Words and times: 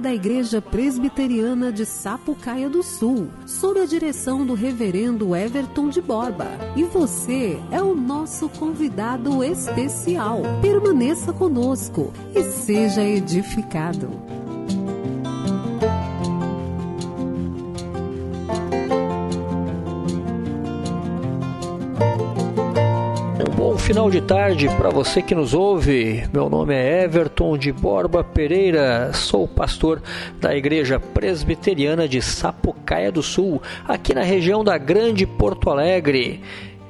da 0.00 0.12
Igreja 0.12 0.62
Presbiteriana 0.62 1.70
de 1.70 1.84
Sapucaia 1.84 2.68
do 2.70 2.82
Sul, 2.82 3.28
sob 3.46 3.78
a 3.80 3.84
direção 3.84 4.46
do 4.46 4.54
Reverendo 4.54 5.36
Everton 5.36 5.88
de 5.90 6.00
Borba. 6.00 6.48
E 6.74 6.82
você 6.84 7.60
é 7.70 7.82
o 7.82 7.94
nosso 7.94 8.48
convidado 8.48 9.44
especial. 9.44 10.42
Permaneça 10.62 11.32
conosco 11.32 12.12
e 12.34 12.42
seja 12.42 13.02
edificado. 13.02 14.08
Final 23.90 24.08
de 24.08 24.20
tarde 24.20 24.68
para 24.76 24.88
você 24.88 25.20
que 25.20 25.34
nos 25.34 25.52
ouve. 25.52 26.22
Meu 26.32 26.48
nome 26.48 26.72
é 26.72 27.02
Everton 27.02 27.58
de 27.58 27.72
Borba 27.72 28.22
Pereira, 28.22 29.12
sou 29.12 29.48
pastor 29.48 30.00
da 30.40 30.54
Igreja 30.54 31.00
Presbiteriana 31.00 32.06
de 32.06 32.22
Sapucaia 32.22 33.10
do 33.10 33.20
Sul, 33.20 33.60
aqui 33.84 34.14
na 34.14 34.22
região 34.22 34.62
da 34.62 34.78
Grande 34.78 35.26
Porto 35.26 35.70
Alegre. 35.70 36.40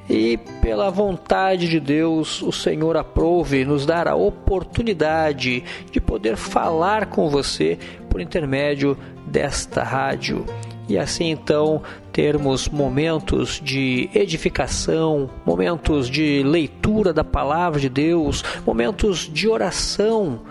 E 0.07 0.37
pela 0.61 0.91
vontade 0.91 1.67
de 1.67 1.79
Deus, 1.79 2.39
o 2.43 2.51
Senhor 2.51 2.95
aprove 2.95 3.65
nos 3.65 3.83
dar 3.83 4.07
a 4.07 4.13
oportunidade 4.13 5.63
de 5.91 5.99
poder 5.99 6.35
falar 6.35 7.07
com 7.07 7.31
você 7.31 7.79
por 8.11 8.21
intermédio 8.21 8.95
desta 9.25 9.81
rádio 9.81 10.45
e 10.91 10.97
assim 10.97 11.29
então 11.29 11.81
termos 12.11 12.67
momentos 12.67 13.61
de 13.63 14.09
edificação, 14.13 15.29
momentos 15.45 16.09
de 16.09 16.43
leitura 16.43 17.13
da 17.13 17.23
palavra 17.23 17.79
de 17.79 17.87
Deus, 17.87 18.43
momentos 18.65 19.19
de 19.31 19.47
oração 19.47 20.41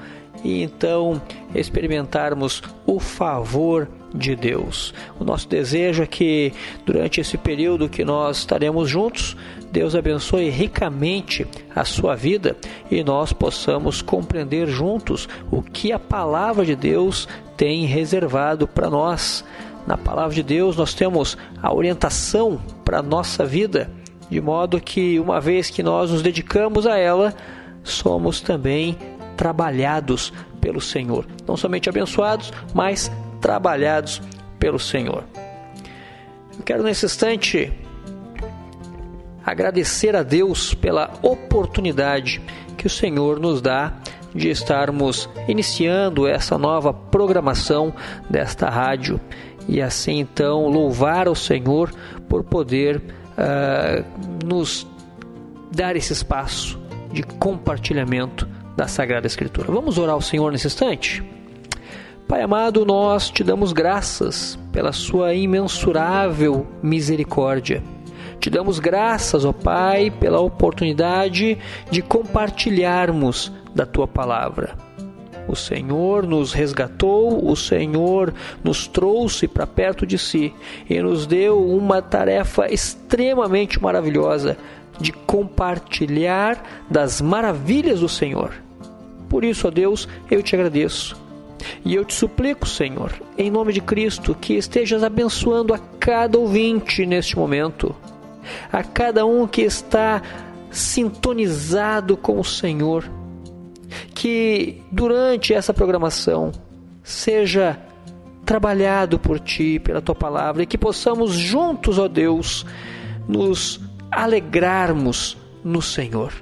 e 0.42 0.62
então 0.62 1.20
experimentarmos 1.54 2.62
o 2.86 2.98
favor 2.98 3.86
de 4.14 4.34
Deus. 4.34 4.94
O 5.18 5.24
nosso 5.24 5.46
desejo 5.46 6.02
é 6.02 6.06
que 6.06 6.54
durante 6.86 7.20
esse 7.20 7.36
período 7.36 7.86
que 7.86 8.02
nós 8.02 8.38
estaremos 8.38 8.88
juntos, 8.88 9.36
Deus 9.70 9.94
abençoe 9.94 10.48
ricamente 10.48 11.46
a 11.76 11.84
sua 11.84 12.16
vida 12.16 12.56
e 12.90 13.04
nós 13.04 13.32
possamos 13.32 14.00
compreender 14.00 14.66
juntos 14.68 15.28
o 15.50 15.62
que 15.62 15.92
a 15.92 15.98
palavra 15.98 16.64
de 16.64 16.74
Deus 16.74 17.28
tem 17.58 17.84
reservado 17.84 18.66
para 18.66 18.88
nós. 18.88 19.44
Na 19.86 19.96
palavra 19.96 20.34
de 20.34 20.42
Deus 20.42 20.76
nós 20.76 20.94
temos 20.94 21.36
a 21.62 21.72
orientação 21.72 22.60
para 22.84 22.98
a 22.98 23.02
nossa 23.02 23.44
vida, 23.44 23.90
de 24.28 24.40
modo 24.40 24.80
que 24.80 25.18
uma 25.18 25.40
vez 25.40 25.70
que 25.70 25.82
nós 25.82 26.10
nos 26.10 26.22
dedicamos 26.22 26.86
a 26.86 26.96
ela, 26.96 27.34
somos 27.82 28.40
também 28.40 28.96
trabalhados 29.36 30.32
pelo 30.60 30.80
Senhor. 30.80 31.26
Não 31.46 31.56
somente 31.56 31.88
abençoados, 31.88 32.52
mas 32.74 33.10
trabalhados 33.40 34.20
pelo 34.58 34.78
Senhor. 34.78 35.24
Eu 36.56 36.64
quero 36.64 36.82
nesse 36.82 37.06
instante 37.06 37.72
agradecer 39.44 40.14
a 40.14 40.22
Deus 40.22 40.74
pela 40.74 41.10
oportunidade 41.22 42.40
que 42.76 42.86
o 42.86 42.90
Senhor 42.90 43.40
nos 43.40 43.60
dá 43.60 43.94
de 44.34 44.48
estarmos 44.48 45.28
iniciando 45.48 46.26
essa 46.26 46.56
nova 46.56 46.92
programação 46.92 47.92
desta 48.28 48.68
rádio 48.68 49.20
e 49.70 49.80
assim 49.80 50.18
então 50.18 50.66
louvar 50.66 51.28
ao 51.28 51.34
Senhor 51.34 51.92
por 52.28 52.42
poder 52.42 52.96
uh, 52.98 54.04
nos 54.44 54.84
dar 55.70 55.94
esse 55.94 56.12
espaço 56.12 56.76
de 57.12 57.22
compartilhamento 57.22 58.48
da 58.76 58.88
Sagrada 58.88 59.28
Escritura. 59.28 59.70
Vamos 59.70 59.96
orar 59.96 60.14
ao 60.14 60.20
Senhor 60.20 60.50
nesse 60.50 60.66
instante? 60.66 61.22
Pai 62.26 62.42
amado, 62.42 62.84
nós 62.84 63.30
te 63.30 63.44
damos 63.44 63.72
graças 63.72 64.58
pela 64.72 64.90
Sua 64.90 65.34
imensurável 65.34 66.66
misericórdia. 66.82 67.80
Te 68.40 68.50
damos 68.50 68.80
graças, 68.80 69.44
ó 69.44 69.52
Pai, 69.52 70.10
pela 70.10 70.40
oportunidade 70.40 71.58
de 71.90 72.02
compartilharmos 72.02 73.52
da 73.72 73.86
Tua 73.86 74.08
palavra. 74.08 74.89
O 75.50 75.56
Senhor 75.56 76.28
nos 76.28 76.52
resgatou, 76.52 77.44
o 77.50 77.56
Senhor 77.56 78.32
nos 78.62 78.86
trouxe 78.86 79.48
para 79.48 79.66
perto 79.66 80.06
de 80.06 80.16
si 80.16 80.54
e 80.88 81.02
nos 81.02 81.26
deu 81.26 81.60
uma 81.60 82.00
tarefa 82.00 82.72
extremamente 82.72 83.82
maravilhosa 83.82 84.56
de 85.00 85.10
compartilhar 85.12 86.84
das 86.88 87.20
maravilhas 87.20 87.98
do 87.98 88.08
Senhor. 88.08 88.52
Por 89.28 89.42
isso, 89.42 89.66
ó 89.66 89.72
Deus, 89.72 90.08
eu 90.30 90.40
te 90.40 90.54
agradeço. 90.54 91.16
E 91.84 91.96
eu 91.96 92.04
te 92.04 92.14
suplico, 92.14 92.68
Senhor, 92.68 93.12
em 93.36 93.50
nome 93.50 93.72
de 93.72 93.80
Cristo, 93.80 94.36
que 94.40 94.54
estejas 94.54 95.02
abençoando 95.02 95.74
a 95.74 95.80
cada 95.98 96.38
ouvinte 96.38 97.04
neste 97.04 97.36
momento, 97.36 97.92
a 98.72 98.84
cada 98.84 99.26
um 99.26 99.48
que 99.48 99.62
está 99.62 100.22
sintonizado 100.70 102.16
com 102.16 102.38
o 102.38 102.44
Senhor 102.44 103.10
que 104.20 104.82
durante 104.92 105.54
essa 105.54 105.72
programação 105.72 106.52
seja 107.02 107.80
trabalhado 108.44 109.18
por 109.18 109.40
ti, 109.40 109.78
pela 109.78 110.02
tua 110.02 110.14
palavra, 110.14 110.62
e 110.62 110.66
que 110.66 110.76
possamos 110.76 111.32
juntos, 111.32 111.98
ó 111.98 112.06
Deus, 112.06 112.66
nos 113.26 113.80
alegrarmos 114.10 115.38
no 115.64 115.80
Senhor. 115.80 116.34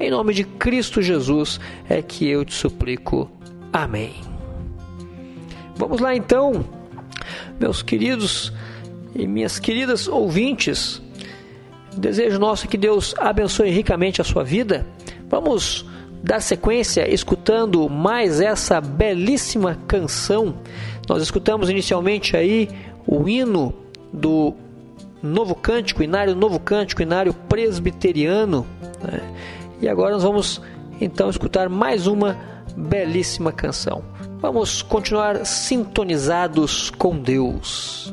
Em 0.00 0.10
nome 0.10 0.32
de 0.32 0.42
Cristo 0.42 1.02
Jesus 1.02 1.60
é 1.86 2.00
que 2.00 2.26
eu 2.26 2.46
te 2.46 2.54
suplico. 2.54 3.30
Amém. 3.74 4.14
Vamos 5.76 6.00
lá 6.00 6.16
então, 6.16 6.64
meus 7.60 7.82
queridos 7.82 8.54
e 9.14 9.26
minhas 9.26 9.58
queridas 9.58 10.08
ouvintes. 10.08 11.02
Desejo 11.94 12.38
nosso 12.38 12.66
que 12.66 12.78
Deus 12.78 13.14
abençoe 13.18 13.68
ricamente 13.68 14.18
a 14.18 14.24
sua 14.24 14.42
vida. 14.42 14.86
Vamos 15.28 15.84
dar 16.22 16.40
sequência 16.40 17.12
escutando 17.12 17.88
mais 17.88 18.40
essa 18.40 18.80
belíssima 18.80 19.76
canção. 19.86 20.54
Nós 21.08 21.22
escutamos 21.22 21.70
inicialmente 21.70 22.36
aí 22.36 22.68
o 23.06 23.28
hino 23.28 23.72
do 24.12 24.54
Novo 25.22 25.54
Cântico, 25.54 26.02
Inário 26.02 26.34
Novo 26.34 26.60
Cântico, 26.60 27.02
Inário 27.02 27.32
Presbiteriano. 27.32 28.66
Né? 29.02 29.20
E 29.80 29.88
agora 29.88 30.12
nós 30.12 30.22
vamos 30.22 30.60
então 31.00 31.30
escutar 31.30 31.68
mais 31.68 32.06
uma 32.06 32.36
belíssima 32.76 33.52
canção. 33.52 34.02
Vamos 34.40 34.82
continuar 34.82 35.44
sintonizados 35.44 36.90
com 36.90 37.16
Deus. 37.18 38.12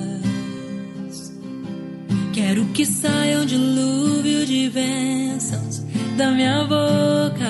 Quero 2.51 2.65
que 2.73 2.85
saia 2.85 3.39
um 3.39 3.45
dilúvio 3.45 4.45
de 4.45 4.69
bênçãos 4.69 5.85
da 6.17 6.31
minha 6.31 6.65
boca. 6.65 7.49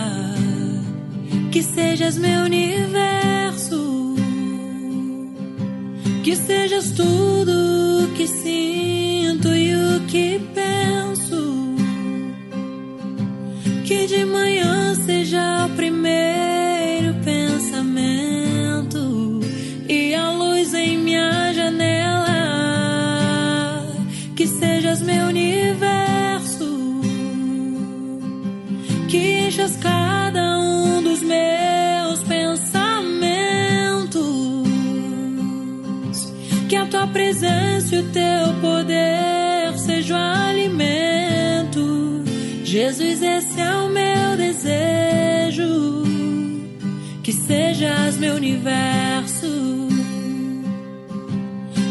Que 1.51 1.63
sejas 1.63 2.19
meu 2.19 2.41
universo. 2.41 4.13
Que 6.23 6.35
sejas 6.35 6.91
tudo 6.91 8.13
que 8.15 8.27
sinto 8.27 9.47
e 9.47 9.73
o 9.73 10.01
que 10.01 10.37
presença 37.21 37.95
e 37.95 37.99
o 37.99 38.03
teu 38.09 38.53
poder 38.61 39.77
sejam 39.77 40.17
alimento. 40.17 42.23
Jesus, 42.63 43.21
esse 43.21 43.61
é 43.61 43.75
o 43.75 43.89
meu 43.89 44.37
desejo. 44.37 46.01
Que 47.21 47.31
sejas 47.31 48.17
meu 48.17 48.33
universo. 48.35 49.47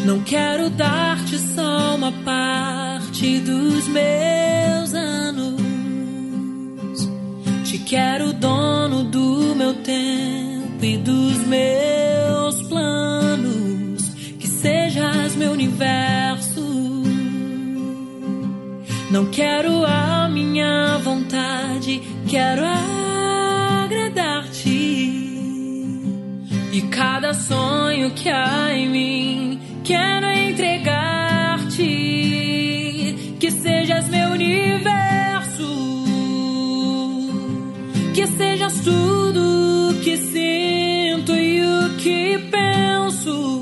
Não 0.05 0.19
quero 0.23 0.69
dar-te 0.69 1.37
só 1.37 1.95
uma 1.95 2.11
parte 2.11 3.39
dos 3.39 3.87
meus 3.87 4.93
anos. 4.93 5.61
Te 7.63 7.77
quero 7.79 8.33
dono 8.33 9.05
do 9.05 9.55
meu 9.55 9.75
tempo 9.75 10.83
e 10.83 10.97
dos 10.97 11.37
meus 11.47 12.00
universo. 15.61 16.65
Não 19.11 19.25
quero 19.25 19.85
a 19.85 20.27
minha 20.27 20.97
vontade, 21.03 22.01
quero 22.27 22.63
agradar-te. 23.83 24.69
E 26.73 26.81
cada 26.89 27.33
sonho 27.33 28.09
que 28.11 28.29
há 28.29 28.73
em 28.73 28.89
mim, 28.89 29.59
quero 29.83 30.25
entregar-te. 30.27 31.77
Que 33.39 33.51
sejas 33.51 34.07
meu 34.09 34.29
universo, 34.29 35.67
que 38.13 38.25
sejas 38.27 38.79
tudo 38.81 39.99
que 40.03 40.17
sinto 40.17 41.35
e 41.35 41.61
o 41.61 41.97
que 41.97 42.37
penso. 42.49 43.60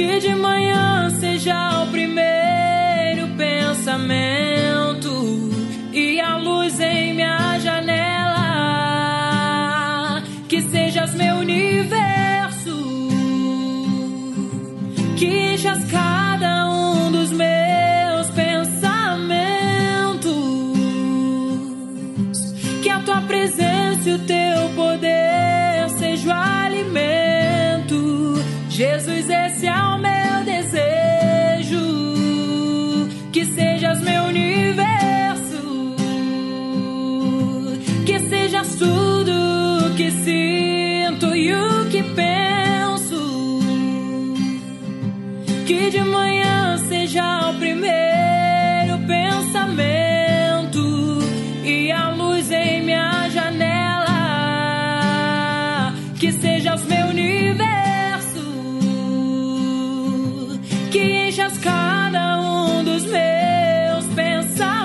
Que 0.00 0.18
de 0.18 0.34
manhã 0.34 1.10
seja 1.10 1.82
o 1.82 1.88
primeiro 1.88 3.28
pensamento 3.36 5.10
e 5.92 6.18
a 6.18 6.38
luz 6.38 6.80
em 6.80 7.12
minha 7.12 7.58
janela. 7.58 8.32
Que 10.48 10.62
sejas 10.62 11.14
meu 11.14 11.36
universo, 11.36 12.74
que 15.18 15.52
enchas 15.52 15.84
cada 15.90 16.66
um 16.70 17.12
dos 17.12 17.30
meus 17.32 18.30
pensamentos. 18.30 19.10
Que 22.82 22.88
a 22.88 23.00
tua 23.00 23.20
presença 23.20 24.08
e 24.08 24.14
o 24.14 24.18
teu 24.20 24.70
poder 24.74 25.90
sejam 25.98 26.32
alimento. 26.32 27.20
Jesus, 28.70 29.19
que 42.00 42.14
penso. 42.14 43.60
Que 45.66 45.90
de 45.90 46.00
manhã 46.00 46.78
seja 46.88 47.50
o 47.50 47.54
primeiro 47.54 48.98
pensamento 49.06 50.78
e 51.64 51.92
a 51.92 52.08
luz 52.10 52.50
em 52.50 52.82
minha 52.82 53.28
janela. 53.28 54.08
Que 56.18 56.32
sejas 56.32 56.84
meu 56.86 57.08
universo, 57.08 58.40
que 60.90 61.28
enchas 61.28 61.58
cada 61.58 62.40
um 62.40 62.82
dos 62.84 63.04
meus 63.04 64.06
pensamentos. 64.14 64.80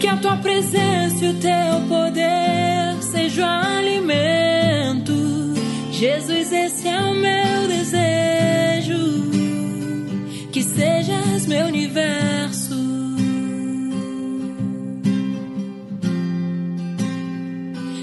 Que 0.00 0.06
a 0.06 0.16
tua 0.16 0.36
presença 0.36 1.24
e 1.24 1.28
o 1.30 1.34
teu 1.34 1.80
poder 1.88 2.07
sejam 3.38 3.48
alimento. 3.48 5.14
Jesus, 5.92 6.52
esse 6.52 6.88
é 6.88 6.98
o 6.98 7.14
meu 7.14 7.68
desejo. 7.68 9.30
Que 10.52 10.62
sejas 10.62 11.46
meu 11.46 11.66
universo. 11.66 12.74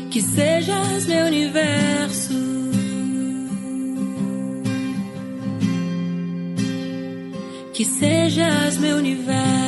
Que 0.10 0.22
sejas 0.22 1.06
meu 1.06 1.26
universo. 1.26 2.34
Que 7.74 7.84
sejas 7.84 8.78
meu 8.78 8.98
universo. 8.98 9.65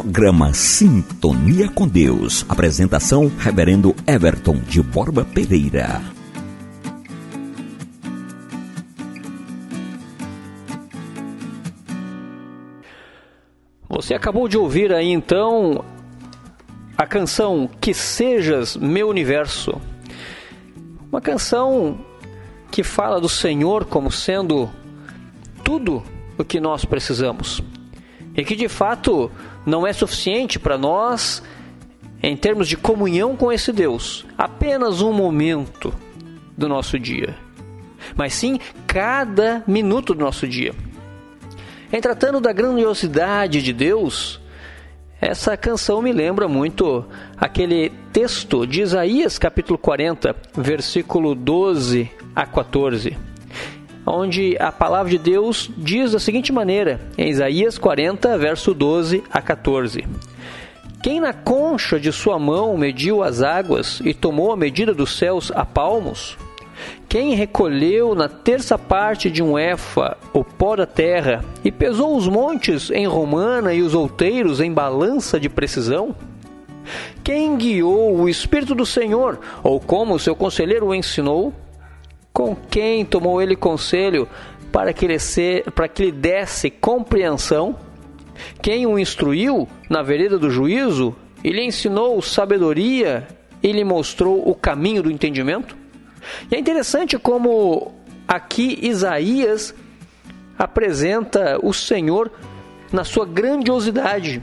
Programa 0.00 0.54
Sintonia 0.54 1.68
com 1.68 1.88
Deus. 1.88 2.46
Apresentação: 2.48 3.26
Reverendo 3.36 3.96
Everton 4.06 4.60
de 4.60 4.80
Borba 4.80 5.24
Pereira. 5.24 6.00
Você 13.88 14.14
acabou 14.14 14.46
de 14.46 14.56
ouvir 14.56 14.92
aí 14.92 15.08
então 15.08 15.84
a 16.96 17.04
canção 17.04 17.68
Que 17.80 17.92
Sejas 17.92 18.76
Meu 18.76 19.08
Universo. 19.08 19.80
Uma 21.10 21.20
canção 21.20 21.98
que 22.70 22.84
fala 22.84 23.20
do 23.20 23.28
Senhor 23.28 23.84
como 23.84 24.12
sendo 24.12 24.70
tudo 25.64 26.04
o 26.38 26.44
que 26.44 26.60
nós 26.60 26.84
precisamos. 26.84 27.60
E 28.36 28.44
que 28.44 28.54
de 28.54 28.68
fato 28.68 29.28
não 29.66 29.86
é 29.86 29.92
suficiente 29.92 30.58
para 30.58 30.78
nós 30.78 31.42
em 32.22 32.36
termos 32.36 32.68
de 32.68 32.76
comunhão 32.76 33.36
com 33.36 33.52
esse 33.52 33.72
Deus, 33.72 34.26
apenas 34.36 35.00
um 35.00 35.12
momento 35.12 35.92
do 36.56 36.68
nosso 36.68 36.98
dia, 36.98 37.36
mas 38.16 38.34
sim 38.34 38.58
cada 38.86 39.62
minuto 39.66 40.14
do 40.14 40.24
nosso 40.24 40.46
dia. 40.46 40.74
Em 41.92 42.00
tratando 42.00 42.40
da 42.40 42.52
grandiosidade 42.52 43.62
de 43.62 43.72
Deus, 43.72 44.40
essa 45.20 45.56
canção 45.56 46.02
me 46.02 46.12
lembra 46.12 46.46
muito 46.46 47.04
aquele 47.36 47.90
texto 48.12 48.66
de 48.66 48.82
Isaías, 48.82 49.38
capítulo 49.38 49.78
40, 49.78 50.34
versículo 50.56 51.34
12 51.34 52.10
a 52.36 52.46
14, 52.46 53.16
onde 54.08 54.56
a 54.58 54.72
palavra 54.72 55.10
de 55.10 55.18
Deus 55.18 55.70
diz 55.76 56.12
da 56.12 56.18
seguinte 56.18 56.52
maneira, 56.52 57.00
em 57.16 57.30
Isaías 57.30 57.78
40, 57.78 58.36
verso 58.38 58.72
12 58.72 59.22
a 59.30 59.40
14: 59.40 60.04
Quem 61.02 61.20
na 61.20 61.32
concha 61.32 62.00
de 62.00 62.12
sua 62.12 62.38
mão 62.38 62.76
mediu 62.76 63.22
as 63.22 63.42
águas 63.42 64.00
e 64.04 64.14
tomou 64.14 64.52
a 64.52 64.56
medida 64.56 64.94
dos 64.94 65.16
céus 65.16 65.52
a 65.54 65.64
palmos? 65.64 66.36
Quem 67.08 67.34
recolheu 67.34 68.14
na 68.14 68.28
terça 68.28 68.78
parte 68.78 69.30
de 69.30 69.42
um 69.42 69.58
éfa 69.58 70.16
o 70.32 70.44
pó 70.44 70.76
da 70.76 70.86
terra 70.86 71.44
e 71.64 71.72
pesou 71.72 72.16
os 72.16 72.28
montes 72.28 72.90
em 72.90 73.06
romana 73.06 73.72
e 73.72 73.82
os 73.82 73.94
outeiros 73.94 74.60
em 74.60 74.72
balança 74.72 75.40
de 75.40 75.48
precisão? 75.48 76.14
Quem 77.24 77.56
guiou 77.56 78.16
o 78.16 78.28
Espírito 78.28 78.74
do 78.74 78.86
Senhor? 78.86 79.38
Ou 79.62 79.80
como 79.80 80.14
o 80.14 80.18
seu 80.18 80.36
conselheiro 80.36 80.86
o 80.86 80.94
ensinou? 80.94 81.52
Com 82.38 82.54
quem 82.54 83.04
tomou 83.04 83.42
ele 83.42 83.56
conselho 83.56 84.28
para 84.70 84.92
que 84.92 85.04
ele, 85.04 85.18
se, 85.18 85.64
para 85.74 85.88
que 85.88 86.04
lhe 86.04 86.12
desse 86.12 86.70
compreensão? 86.70 87.74
Quem 88.62 88.86
o 88.86 88.96
instruiu 88.96 89.66
na 89.90 90.04
vereda 90.04 90.38
do 90.38 90.48
juízo? 90.48 91.16
E 91.42 91.50
lhe 91.50 91.64
ensinou 91.64 92.22
sabedoria 92.22 93.26
e 93.60 93.72
lhe 93.72 93.82
mostrou 93.82 94.48
o 94.48 94.54
caminho 94.54 95.02
do 95.02 95.10
entendimento? 95.10 95.76
E 96.48 96.54
é 96.54 96.60
interessante 96.60 97.18
como 97.18 97.92
aqui 98.28 98.78
Isaías 98.82 99.74
apresenta 100.56 101.58
o 101.60 101.72
Senhor 101.72 102.30
na 102.92 103.02
sua 103.02 103.26
grandiosidade. 103.26 104.40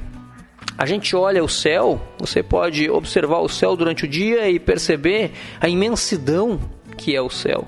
A 0.77 0.85
gente 0.85 1.15
olha 1.15 1.41
o 1.41 1.47
céu, 1.47 2.01
você 2.19 2.43
pode 2.43 2.89
observar 2.89 3.39
o 3.39 3.47
céu 3.47 3.73
durante 3.73 4.03
o 4.03 4.07
dia 4.07 4.49
e 4.49 4.59
perceber 4.59 5.31
a 5.61 5.69
imensidão 5.69 6.59
que 6.97 7.15
é 7.15 7.21
o 7.21 7.29
céu. 7.29 7.65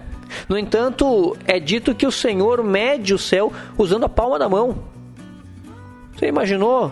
No 0.48 0.58
entanto, 0.58 1.36
é 1.46 1.60
dito 1.60 1.96
que 1.96 2.06
o 2.06 2.12
Senhor 2.12 2.64
mede 2.64 3.14
o 3.14 3.18
céu 3.18 3.52
usando 3.78 4.06
a 4.06 4.10
palma 4.10 4.38
da 4.40 4.50
mão. 4.50 4.78
Você 6.16 6.28
imaginou 6.28 6.92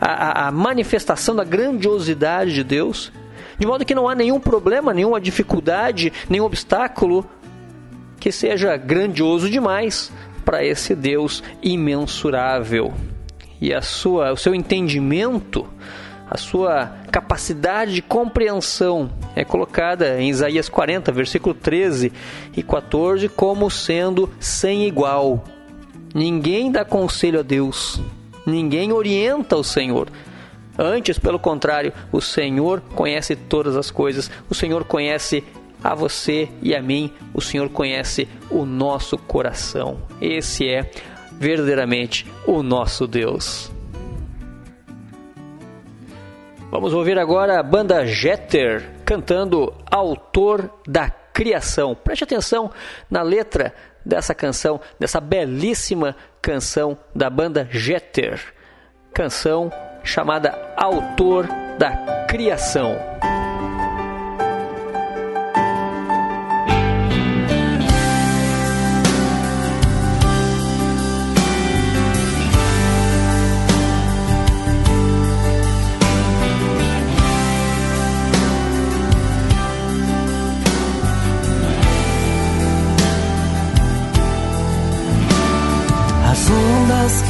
a, 0.00 0.48
a 0.48 0.52
manifestação 0.52 1.34
da 1.34 1.44
grandiosidade 1.44 2.54
de 2.54 2.64
Deus? 2.64 3.12
De 3.58 3.66
modo 3.66 3.84
que 3.84 3.94
não 3.94 4.08
há 4.08 4.14
nenhum 4.14 4.40
problema, 4.40 4.94
nenhuma 4.94 5.20
dificuldade, 5.20 6.12
nenhum 6.28 6.44
obstáculo 6.44 7.28
que 8.18 8.32
seja 8.32 8.76
grandioso 8.76 9.50
demais 9.50 10.12
para 10.44 10.64
esse 10.64 10.94
Deus 10.94 11.42
imensurável. 11.62 12.92
E 13.60 13.74
a 13.74 13.82
sua, 13.82 14.32
o 14.32 14.36
seu 14.36 14.54
entendimento, 14.54 15.66
a 16.28 16.36
sua 16.36 16.92
capacidade 17.10 17.94
de 17.94 18.02
compreensão 18.02 19.10
é 19.34 19.44
colocada 19.44 20.20
em 20.20 20.28
Isaías 20.28 20.68
40, 20.68 21.12
versículo 21.12 21.54
13 21.54 22.12
e 22.56 22.62
14, 22.62 23.28
como 23.28 23.70
sendo 23.70 24.30
sem 24.38 24.86
igual. 24.86 25.44
Ninguém 26.14 26.70
dá 26.70 26.84
conselho 26.84 27.38
a 27.38 27.42
Deus, 27.42 28.00
ninguém 28.44 28.92
orienta 28.92 29.56
o 29.56 29.64
Senhor. 29.64 30.08
Antes, 30.78 31.18
pelo 31.18 31.38
contrário, 31.38 31.92
o 32.10 32.20
Senhor 32.20 32.80
conhece 32.94 33.36
todas 33.36 33.76
as 33.76 33.90
coisas, 33.90 34.30
o 34.48 34.54
Senhor 34.54 34.84
conhece 34.84 35.44
a 35.82 35.94
você 35.94 36.48
e 36.62 36.74
a 36.74 36.82
mim, 36.82 37.12
o 37.32 37.40
Senhor 37.40 37.68
conhece 37.68 38.28
o 38.50 38.64
nosso 38.64 39.16
coração. 39.16 39.98
Esse 40.20 40.68
é 40.68 40.90
verdadeiramente 41.38 42.26
o 42.46 42.62
nosso 42.62 43.06
Deus. 43.06 43.70
Vamos 46.70 46.94
ouvir 46.94 47.18
agora 47.18 47.58
a 47.58 47.62
banda 47.64 48.06
Jeter 48.06 48.88
cantando 49.04 49.74
Autor 49.90 50.70
da 50.86 51.10
Criação. 51.10 51.96
Preste 51.96 52.22
atenção 52.22 52.70
na 53.10 53.22
letra 53.22 53.74
dessa 54.06 54.32
canção, 54.34 54.80
dessa 54.98 55.20
belíssima 55.20 56.14
canção 56.40 56.96
da 57.12 57.28
banda 57.28 57.66
Jeter. 57.72 58.40
Canção 59.12 59.68
chamada 60.04 60.74
Autor 60.76 61.48
da 61.76 62.24
Criação. 62.28 62.96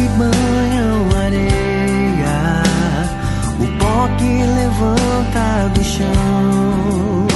Que 0.01 0.09
banham 0.17 1.09
areia, 1.27 2.63
o 3.59 3.67
pó 3.79 4.09
que 4.17 4.43
levanta 4.59 5.69
do 5.75 5.85
chão, 5.85 7.27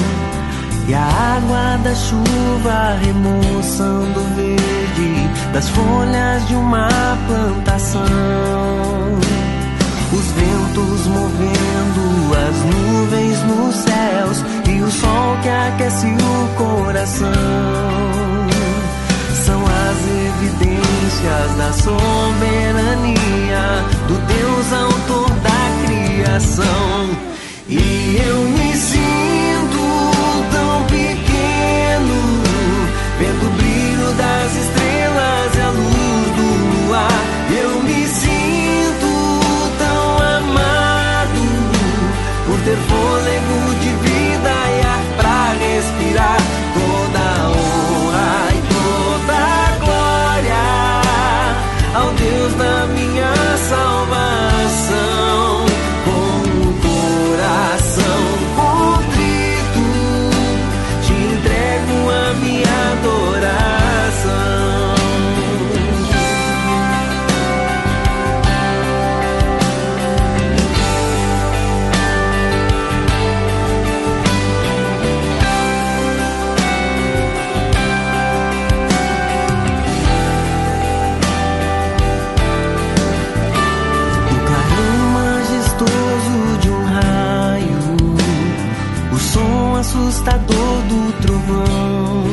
e 0.88 0.94
a 0.94 1.02
água 1.36 1.78
da 1.84 1.94
chuva 1.94 2.96
remoçando 3.04 4.18
o 4.18 4.34
verde 4.34 5.28
das 5.52 5.68
folhas 5.68 6.48
de 6.48 6.54
uma 6.54 6.88
plantação. 7.26 8.04
Os 10.12 10.26
ventos 10.32 11.06
movendo 11.06 12.34
as 12.46 12.56
nuvens 12.72 13.42
nos 13.42 13.74
céus 13.74 14.44
e 14.70 14.80
o 14.80 14.90
sol 14.90 15.36
que 15.42 15.48
aquece 15.48 16.06
o 16.06 16.54
coração 16.56 17.32
são 19.44 19.62
as 19.62 19.98
evidências 20.26 20.83
da 21.22 21.72
soberania 21.72 23.04
do 24.08 24.14
Deus 24.26 24.72
autor 24.72 25.30
da 25.30 25.70
criação. 25.86 27.08
E 27.68 28.20
eu 28.26 28.40
me 28.48 28.74
sinto 28.74 30.10
tão 30.50 30.84
pequeno, 30.86 32.42
vendo 33.18 33.46
o 33.46 33.50
brilho 33.52 34.12
das 34.16 34.56
estrelas 34.56 35.54
e 35.54 35.60
a 35.60 35.70
luz 35.70 36.32
do 36.36 36.86
luar. 36.88 37.22
Eu 37.50 37.82
me 37.82 38.06
sinto 38.06 39.10
tão 39.78 40.18
amado 40.18 41.42
por 42.46 42.58
ter 42.64 42.76
fôlego 42.88 43.63
som 89.54 89.76
assustador 89.76 90.82
do 90.88 91.12
trovão 91.22 92.24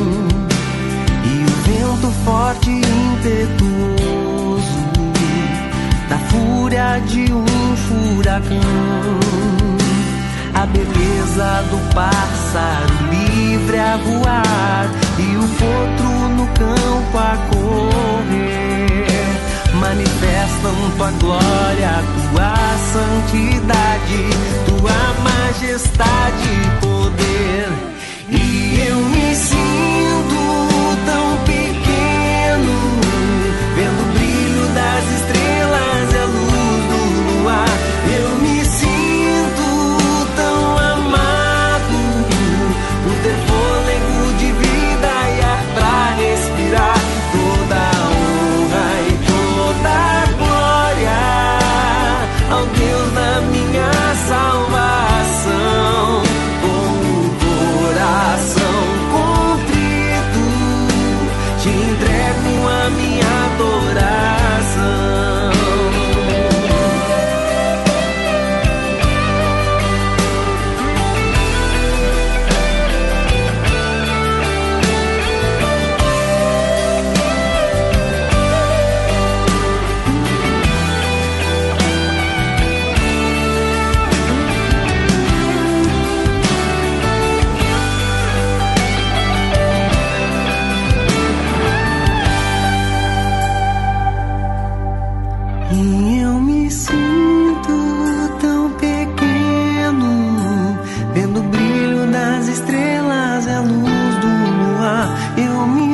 e 1.24 1.44
o 1.44 1.54
vento 1.68 2.12
forte 2.26 2.70
e 2.72 2.80
impetuoso 3.14 4.82
da 6.10 6.18
fúria 6.18 7.00
de 7.06 7.32
um 7.32 7.46
furacão. 7.78 8.60
A 10.54 10.66
beleza 10.66 11.64
do 11.70 11.94
pássaro 11.94 12.94
livre 13.10 13.80
a 13.80 13.98
voar 13.98 14.90
e 15.18 15.38
o 15.38 15.48
potro 15.60 16.30
no 16.36 16.48
campo 16.48 17.18
a 17.18 17.38
correr 17.50 19.11
manifestam 19.82 20.76
tua 20.96 21.12
glória, 21.20 22.04
tua 22.32 22.54
santidade, 22.94 24.30
tua 24.68 25.00
majestade 25.24 26.50
e 26.50 26.86
poder. 26.86 27.68
E 28.30 28.88
eu 28.88 28.98
me 28.98 29.36
sinto 29.36 30.41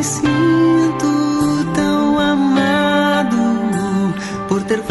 sinto 0.04 1.08
tão 1.74 2.20
amado 2.20 3.38
por 4.48 4.64
ter 4.64 4.82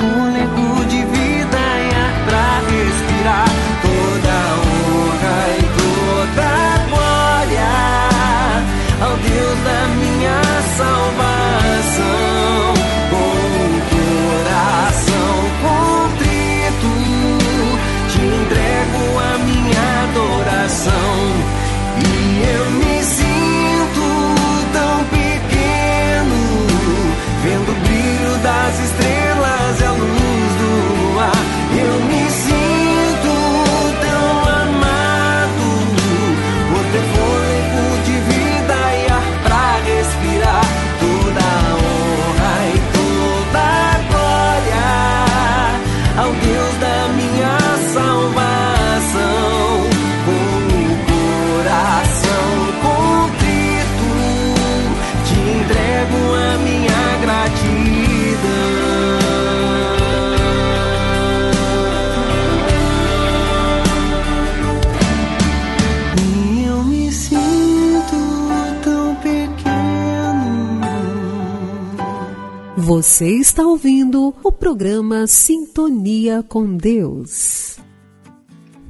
Você 72.87 73.41
está 73.41 73.67
ouvindo 73.67 74.33
o 74.45 74.53
programa 74.53 75.27
Sintonia 75.27 76.45
com 76.45 76.77
Deus. 76.77 77.81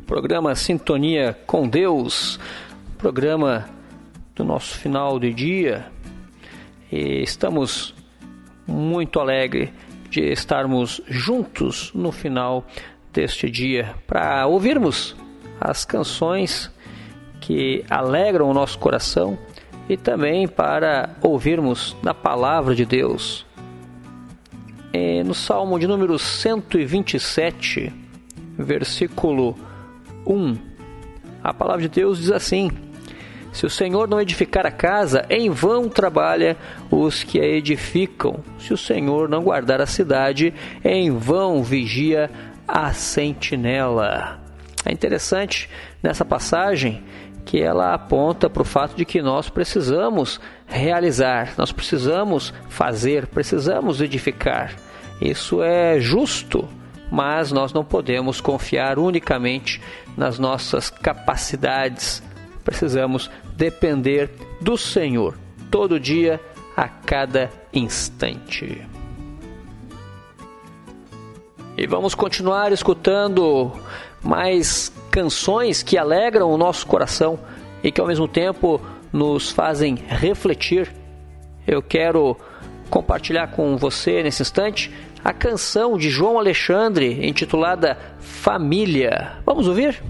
Programa 0.07 0.55
Sintonia 0.55 1.35
com 1.47 1.67
Deus, 1.67 2.39
programa 2.99 3.67
do 4.35 4.45
nosso 4.45 4.77
final 4.77 5.19
de 5.19 5.33
dia. 5.33 5.87
E 6.93 7.23
estamos 7.23 7.95
muito 8.67 9.19
alegres 9.19 9.71
de 10.11 10.31
estarmos 10.31 11.01
juntos 11.09 11.91
no 11.95 12.13
final 12.13 12.67
deste 13.15 13.51
dia 13.51 13.95
para 14.07 14.47
ouvirmos 14.47 15.17
as 15.59 15.87
canções 15.87 16.71
que 17.41 17.83
alegram 17.89 18.51
o 18.51 18.53
nosso 18.53 18.79
coração 18.79 19.39
e 19.89 19.97
também 19.97 20.47
para 20.47 21.17
ouvirmos 21.23 21.97
da 22.03 22.13
palavra 22.13 22.75
de 22.75 22.85
Deus. 22.85 23.46
E 24.99 25.23
no 25.23 25.35
Salmo 25.35 25.79
de 25.79 25.87
número 25.87 26.19
127, 26.19 27.93
versículo 28.57 29.55
1, 30.27 30.57
a 31.45 31.53
palavra 31.53 31.83
de 31.83 31.89
Deus 31.91 32.19
diz 32.19 32.31
assim: 32.31 32.71
Se 33.53 33.67
o 33.67 33.71
Senhor 33.71 34.09
não 34.09 34.19
edificar 34.19 34.65
a 34.65 34.71
casa, 34.71 35.27
em 35.29 35.51
vão 35.51 35.87
trabalha 35.87 36.57
os 36.91 37.23
que 37.23 37.39
a 37.39 37.45
edificam. 37.45 38.39
Se 38.59 38.73
o 38.73 38.79
Senhor 38.79 39.29
não 39.29 39.43
guardar 39.43 39.83
a 39.83 39.87
cidade, 39.87 40.55
em 40.83 41.11
vão 41.11 41.63
vigia 41.63 42.31
a 42.67 42.95
sentinela. 42.95 44.41
É 44.83 44.91
interessante 44.91 45.69
nessa 46.03 46.25
passagem 46.25 47.05
que 47.45 47.61
ela 47.61 47.93
aponta 47.93 48.49
para 48.49 48.63
o 48.63 48.65
fato 48.65 48.97
de 48.97 49.05
que 49.05 49.21
nós 49.21 49.51
precisamos 49.51 50.41
realizar, 50.67 51.53
nós 51.59 51.71
precisamos 51.71 52.55
fazer, 52.71 53.27
precisamos 53.27 54.01
edificar. 54.01 54.86
Isso 55.21 55.63
é 55.63 55.99
justo, 55.99 56.69
mas 57.11 57.53
nós 57.53 57.73
não 57.73 57.85
podemos 57.85 58.41
confiar 58.41 58.99
unicamente 58.99 59.81
nas 60.17 60.39
nossas 60.39 60.91
capacidades. 60.91 62.23
Precisamos 62.65 63.31
depender 63.55 64.31
do 64.61 64.77
Senhor 64.77 65.37
todo 65.71 66.01
dia, 66.01 66.41
a 66.77 66.89
cada 66.89 67.51
instante. 67.73 68.87
E 71.77 71.87
vamos 71.87 72.15
continuar 72.15 72.73
escutando 72.73 73.73
mais 74.23 74.93
canções 75.11 75.83
que 75.83 75.97
alegram 75.97 76.51
o 76.51 76.57
nosso 76.57 76.87
coração 76.87 77.39
e 77.83 77.91
que 77.91 78.01
ao 78.01 78.07
mesmo 78.07 78.29
tempo 78.29 78.81
nos 79.13 79.51
fazem 79.51 79.95
refletir. 79.95 80.95
Eu 81.67 81.83
quero 81.83 82.37
compartilhar 82.91 83.49
com 83.49 83.77
você 83.77 84.23
nesse 84.23 84.43
instante 84.43 84.93
a 85.25 85.33
canção 85.33 85.99
de 85.99 86.09
João 86.09 86.39
Alexandre 86.39 87.27
intitulada 87.27 87.99
Família. 88.21 89.33
Vamos 89.45 89.67
ouvir? 89.67 90.03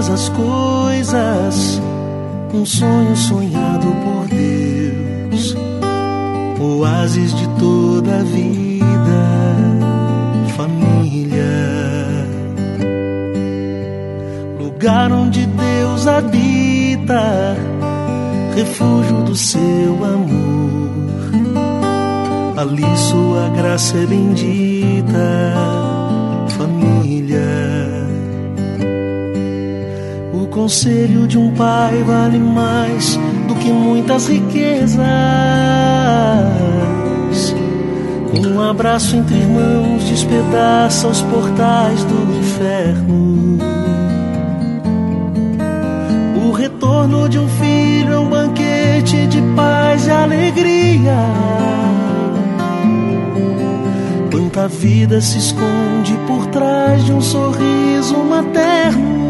Todas 0.00 0.08
as 0.08 0.28
coisas, 0.30 1.82
um 2.54 2.64
sonho 2.64 3.14
sonhado 3.16 3.86
por 3.86 4.26
Deus, 4.28 5.54
oásis 6.58 7.34
de 7.34 7.46
toda 7.58 8.16
a 8.16 8.22
vida, 8.22 8.86
família, 10.56 11.44
lugar 14.58 15.12
onde 15.12 15.44
Deus 15.44 16.06
habita, 16.06 17.56
refúgio 18.56 19.22
do 19.24 19.36
seu 19.36 20.02
amor, 20.02 20.88
ali 22.56 22.96
sua 22.96 23.50
graça 23.50 23.98
é 23.98 24.06
bendita, 24.06 25.89
conselho 30.60 31.26
de 31.26 31.38
um 31.38 31.50
pai 31.52 32.02
vale 32.02 32.38
mais 32.38 33.18
do 33.48 33.54
que 33.54 33.72
muitas 33.72 34.28
riquezas. 34.28 35.00
Um 38.46 38.60
abraço 38.60 39.16
entre 39.16 39.36
irmãos 39.36 40.04
despedaça 40.04 41.08
os 41.08 41.22
portais 41.22 42.04
do 42.04 42.38
inferno. 42.38 43.58
O 46.46 46.52
retorno 46.52 47.26
de 47.26 47.38
um 47.38 47.48
filho 47.48 48.12
é 48.12 48.18
um 48.18 48.28
banquete 48.28 49.26
de 49.28 49.40
paz 49.56 50.06
e 50.06 50.10
alegria. 50.10 51.16
Quanta 54.30 54.68
vida 54.68 55.22
se 55.22 55.38
esconde 55.38 56.12
por 56.26 56.44
trás 56.48 57.02
de 57.06 57.12
um 57.14 57.20
sorriso 57.22 58.18
materno. 58.28 59.29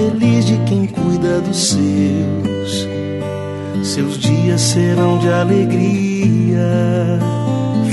Feliz 0.00 0.46
de 0.46 0.56
quem 0.64 0.86
cuida 0.86 1.40
dos 1.40 1.70
seus. 1.70 2.88
seus 3.82 4.18
dias 4.18 4.60
serão 4.60 5.18
de 5.18 5.28
alegria, 5.28 7.18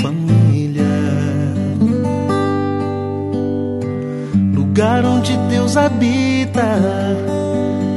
família. 0.01 0.83
Lugar 4.53 5.03
onde 5.03 5.35
Deus 5.49 5.75
habita, 5.75 6.79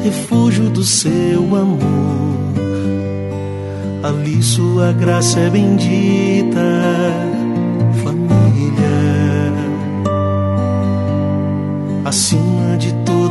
refúgio 0.03 0.71
do 0.71 0.83
seu 0.83 1.41
amor. 1.55 2.31
Ali 4.03 4.43
sua 4.43 4.93
graça 4.93 5.39
é 5.39 5.51
bendita, 5.51 6.61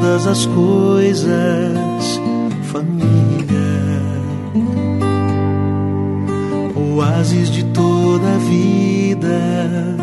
todas 0.10 0.26
as 0.26 0.46
coisas, 0.48 2.20
família. 2.64 4.02
Oásis 6.76 7.52
de 7.52 7.64
toda 7.66 8.28
a 8.34 8.38
vida, 8.40 9.98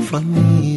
família. 0.00 0.75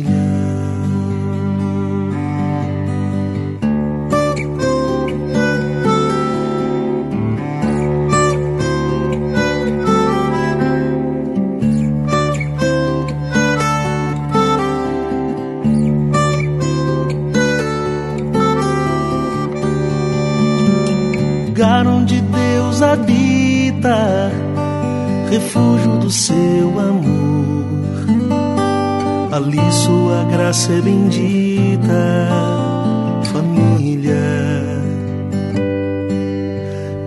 É 30.72 30.82
bendita, 30.82 32.28
família. 33.32 34.16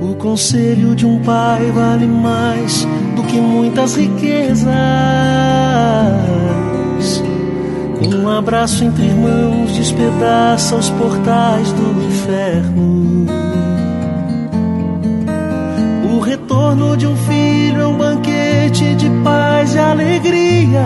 O 0.01 0.15
conselho 0.17 0.95
de 0.95 1.07
um 1.07 1.21
pai 1.23 1.71
vale 1.71 2.07
mais 2.07 2.87
do 3.15 3.23
que 3.23 3.41
muitas 3.41 3.97
riquezas. 3.97 4.73
Um 8.15 8.29
abraço 8.29 8.85
entre 8.85 9.05
irmãos 9.05 9.73
despedaça 9.73 10.77
os 10.77 10.91
portais 10.91 11.73
do 11.73 12.07
inferno. 12.07 13.27
O 16.15 16.21
retorno 16.21 16.97
de 16.97 17.07
um 17.07 17.17
filho 17.17 17.81
é 17.81 17.87
um 17.87 17.97
banquete 17.97 18.95
de 18.97 19.09
paz 19.23 19.75
e 19.75 19.79
alegria. 19.79 20.83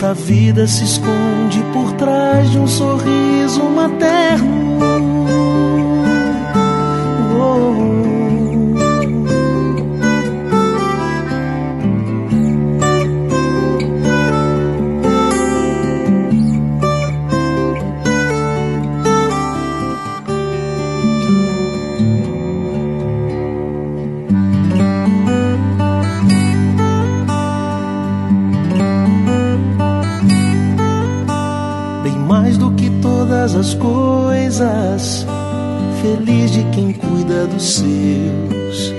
Quanta 0.00 0.14
vida 0.14 0.66
se 0.66 0.82
esconde 0.82 1.62
por 1.74 1.92
trás 1.92 2.50
de 2.50 2.58
um 2.58 2.66
sorriso 2.66 3.62
materno. 3.64 4.69
Todas 33.40 33.54
as 33.54 33.74
coisas. 33.74 35.26
Feliz 36.02 36.50
de 36.50 36.62
quem 36.72 36.92
cuida 36.92 37.46
dos 37.46 37.76
seus, 37.76 38.94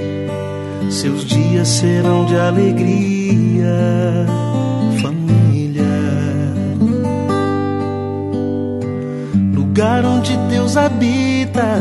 seus 0.89 1.25
dias 1.25 1.67
serão 1.67 2.25
de 2.25 2.35
alegria, 2.35 3.75
família. 5.01 5.83
Lugar 9.53 10.05
onde 10.05 10.35
Deus 10.49 10.75
habita, 10.77 11.77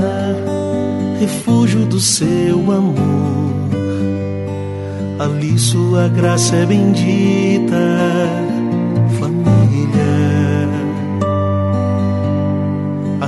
refúgio 1.18 1.86
do 1.86 2.00
seu 2.00 2.58
amor. 2.70 3.50
Ali 5.18 5.58
sua 5.58 6.08
graça 6.08 6.56
é 6.56 6.66
bendita, 6.66 7.76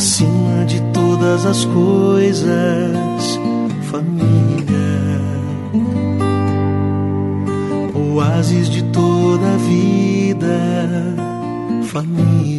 acima 0.03 0.65
de 0.67 0.81
todas 0.93 1.47
as 1.47 1.65
coisas, 1.65 3.38
família. 3.83 5.21
Oásis 7.95 8.69
de 8.69 8.83
toda 8.91 9.55
a 9.55 9.57
vida, 9.59 11.15
família. 11.85 12.52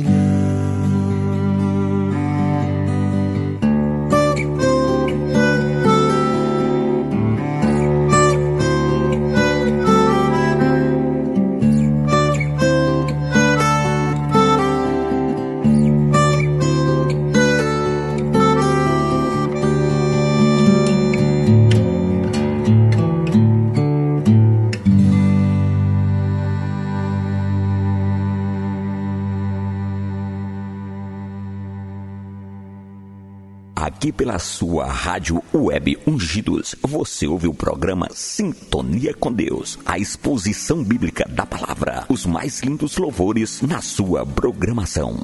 Pela 34.24 34.40
sua 34.40 34.86
rádio 34.86 35.44
web 35.54 36.00
Ungidos, 36.08 36.78
você 36.82 37.28
ouve 37.28 37.46
o 37.46 37.54
programa 37.54 38.08
Sintonia 38.12 39.14
com 39.14 39.34
Deus, 39.34 39.78
a 39.86 40.00
exposição 40.00 40.82
bíblica 40.82 41.28
da 41.28 41.46
palavra, 41.46 42.06
os 42.08 42.26
mais 42.26 42.62
lindos 42.62 42.96
louvores 42.96 43.62
na 43.62 43.82
sua 43.82 44.26
programação. 44.26 45.20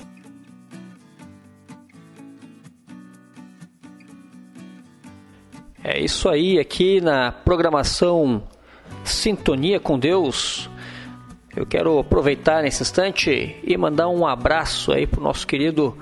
É 5.82 6.04
isso 6.04 6.28
aí, 6.28 6.60
aqui 6.60 7.00
na 7.00 7.32
programação 7.32 8.44
Sintonia 9.06 9.80
com 9.80 9.98
Deus. 9.98 10.70
Eu 11.56 11.66
quero 11.66 12.00
aproveitar 12.00 12.64
nesse 12.64 12.84
instante 12.84 13.56
e 13.64 13.78
mandar 13.78 14.10
um 14.10 14.28
abraço 14.28 14.92
aí 14.92 15.08
pro 15.08 15.24
nosso 15.24 15.48
querido 15.48 15.98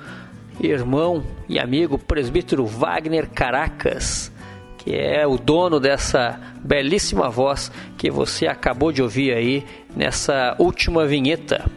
irmão 0.60 1.24
e 1.48 1.60
amigo 1.60 1.98
presbítero 2.00 2.66
Wagner 2.66 3.30
Caracas, 3.30 4.32
que 4.78 4.96
é 4.96 5.28
o 5.28 5.38
dono 5.38 5.80
dessa 5.80 6.40
belíssima 6.64 7.30
voz 7.30 7.72
que 7.98 8.10
você 8.10 8.48
acabou 8.48 8.92
de 8.92 9.02
ouvir 9.02 9.34
aí 9.34 9.66
nessa 9.96 10.56
última 10.58 11.06
vinheta. 11.06 11.70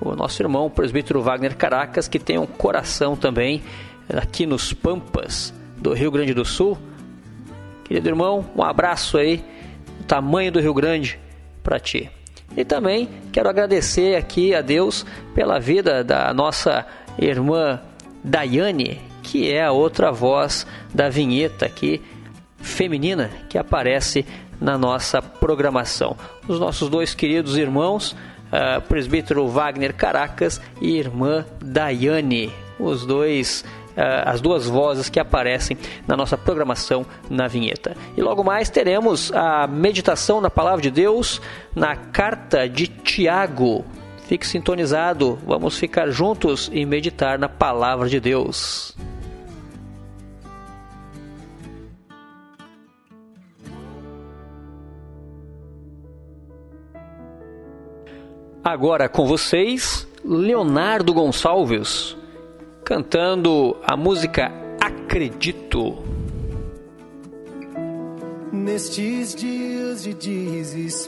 O 0.00 0.14
nosso 0.14 0.42
irmão 0.42 0.68
presbítero 0.68 1.22
Wagner 1.22 1.56
Caracas, 1.56 2.06
que 2.06 2.18
tem 2.18 2.38
um 2.38 2.46
coração 2.46 3.16
também 3.16 3.62
aqui 4.08 4.46
nos 4.46 4.72
Pampas 4.72 5.54
do 5.76 5.92
Rio 5.94 6.10
Grande 6.10 6.34
do 6.34 6.44
Sul. 6.44 6.76
Querido 7.84 8.08
irmão, 8.08 8.44
um 8.54 8.62
abraço 8.62 9.16
aí, 9.16 9.42
do 9.98 10.04
tamanho 10.04 10.52
do 10.52 10.60
Rio 10.60 10.74
Grande 10.74 11.18
para 11.62 11.80
ti. 11.80 12.10
E 12.56 12.64
também 12.64 13.08
quero 13.32 13.48
agradecer 13.48 14.16
aqui 14.16 14.54
a 14.54 14.60
Deus 14.60 15.04
pela 15.34 15.58
vida 15.58 16.04
da 16.04 16.32
nossa 16.34 16.86
irmã 17.18 17.80
Daiane, 18.28 19.00
que 19.22 19.50
é 19.50 19.64
a 19.64 19.72
outra 19.72 20.12
voz 20.12 20.66
da 20.94 21.08
vinheta 21.08 21.66
aqui 21.66 22.02
feminina 22.58 23.30
que 23.48 23.56
aparece 23.56 24.26
na 24.60 24.76
nossa 24.76 25.22
programação. 25.22 26.16
Os 26.46 26.60
nossos 26.60 26.90
dois 26.90 27.14
queridos 27.14 27.56
irmãos, 27.56 28.12
uh, 28.12 28.82
presbítero 28.82 29.48
Wagner 29.48 29.94
Caracas 29.94 30.60
e 30.80 30.96
irmã 30.96 31.46
Daiane, 31.60 32.52
os 32.78 33.06
dois 33.06 33.64
as 34.24 34.40
duas 34.40 34.64
vozes 34.64 35.08
que 35.08 35.18
aparecem 35.18 35.76
na 36.06 36.16
nossa 36.16 36.38
programação 36.38 37.04
na 37.28 37.48
vinheta. 37.48 37.96
E 38.16 38.22
logo 38.22 38.44
mais 38.44 38.70
teremos 38.70 39.32
a 39.32 39.66
meditação 39.66 40.40
na 40.40 40.48
palavra 40.48 40.82
de 40.82 40.90
Deus 40.90 41.42
na 41.74 41.96
carta 41.96 42.68
de 42.68 42.86
Tiago. 42.86 43.84
Fique 44.28 44.46
sintonizado, 44.46 45.38
vamos 45.46 45.78
ficar 45.78 46.10
juntos 46.10 46.70
e 46.70 46.84
meditar 46.84 47.38
na 47.38 47.48
palavra 47.48 48.10
de 48.10 48.20
Deus. 48.20 48.94
Agora 58.62 59.08
com 59.08 59.26
vocês, 59.26 60.06
Leonardo 60.22 61.14
Gonçalves, 61.14 62.14
cantando 62.84 63.78
a 63.82 63.96
música 63.96 64.52
Acredito. 64.78 66.04
Nestes 68.52 69.34
dias 69.34 70.02
de 70.02 70.12
desespero 70.12 70.98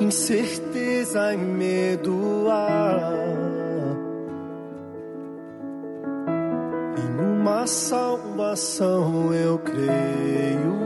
incerteza 0.00 1.32
e 1.32 1.36
medo 1.36 2.46
há. 2.50 3.12
Em 6.98 7.40
uma 7.40 7.66
salvação 7.66 9.32
eu 9.32 9.58
creio, 9.58 10.76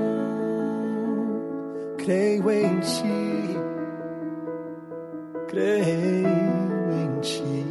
creio 1.99 2.51
em 2.51 2.81
ti, 2.81 3.57
creio 5.49 6.29
em 6.93 7.21
ti. 7.21 7.67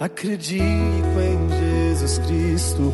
Acredito 0.00 0.60
em 0.62 1.48
Jesus 1.48 2.18
Cristo, 2.18 2.92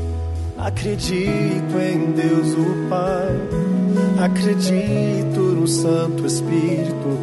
acredito 0.59 1.79
em 1.79 2.13
Deus 2.13 2.53
o 2.55 2.89
Pai, 2.89 3.80
acredito 4.23 5.41
no 5.41 5.67
Santo 5.67 6.27
Espírito 6.27 7.19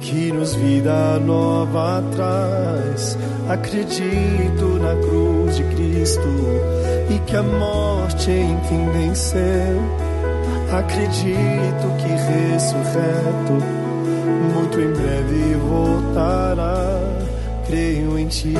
que 0.00 0.32
nos 0.32 0.54
vida 0.54 1.18
nova 1.20 2.02
traz. 2.14 3.18
Acredito 3.48 4.78
na 4.80 4.96
cruz 5.06 5.56
de 5.56 5.64
Cristo 5.64 6.28
e 7.10 7.18
que 7.20 7.36
a 7.36 7.42
morte 7.42 8.30
enfim 8.30 8.90
venceu. 8.92 9.80
Acredito 10.72 11.86
que 11.98 12.08
ressurreto 12.08 13.52
muito 14.52 14.80
em 14.80 14.92
breve 14.92 15.54
voltará. 15.56 17.00
Creio 17.66 18.18
em 18.18 18.26
ti. 18.28 18.54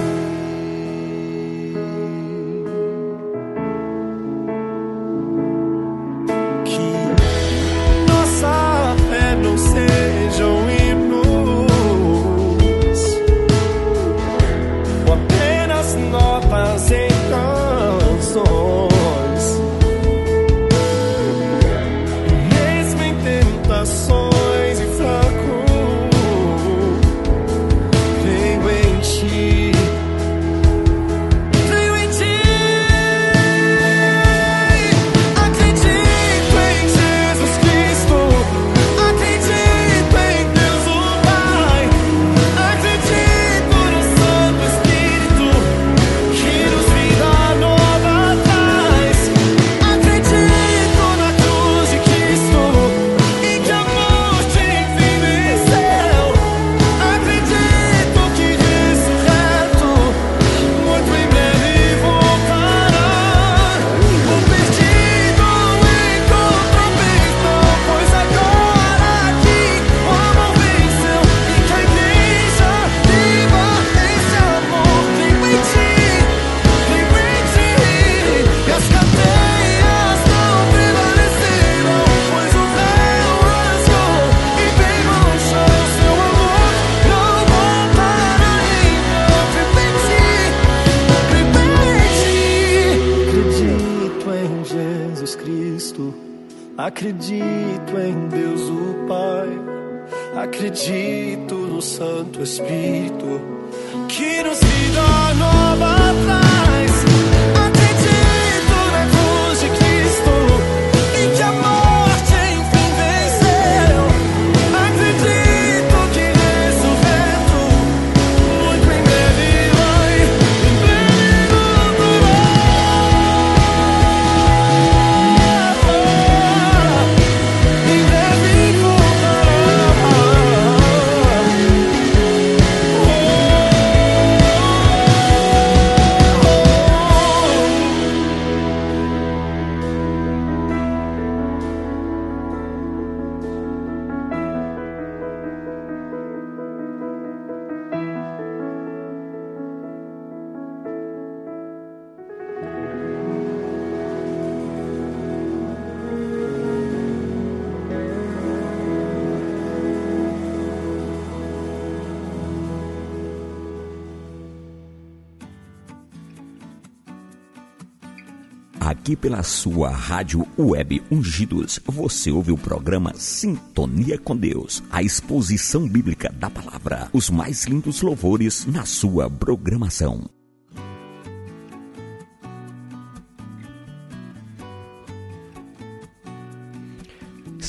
Aqui 169.15 169.21
pela 169.29 169.45
sua 169.45 169.91
rádio 169.91 170.45
web 170.59 171.01
Ungidos, 171.09 171.79
você 171.87 172.33
ouve 172.33 172.51
o 172.51 172.59
programa 172.59 173.13
Sintonia 173.15 174.19
com 174.19 174.37
Deus, 174.37 174.83
a 174.91 175.05
exposição 175.05 175.89
bíblica 175.89 176.33
da 176.33 176.51
palavra, 176.51 177.09
os 177.13 177.31
mais 177.31 177.65
lindos 177.65 178.03
louvores 178.03 178.67
na 178.67 178.85
sua 178.85 179.31
programação. 179.31 180.25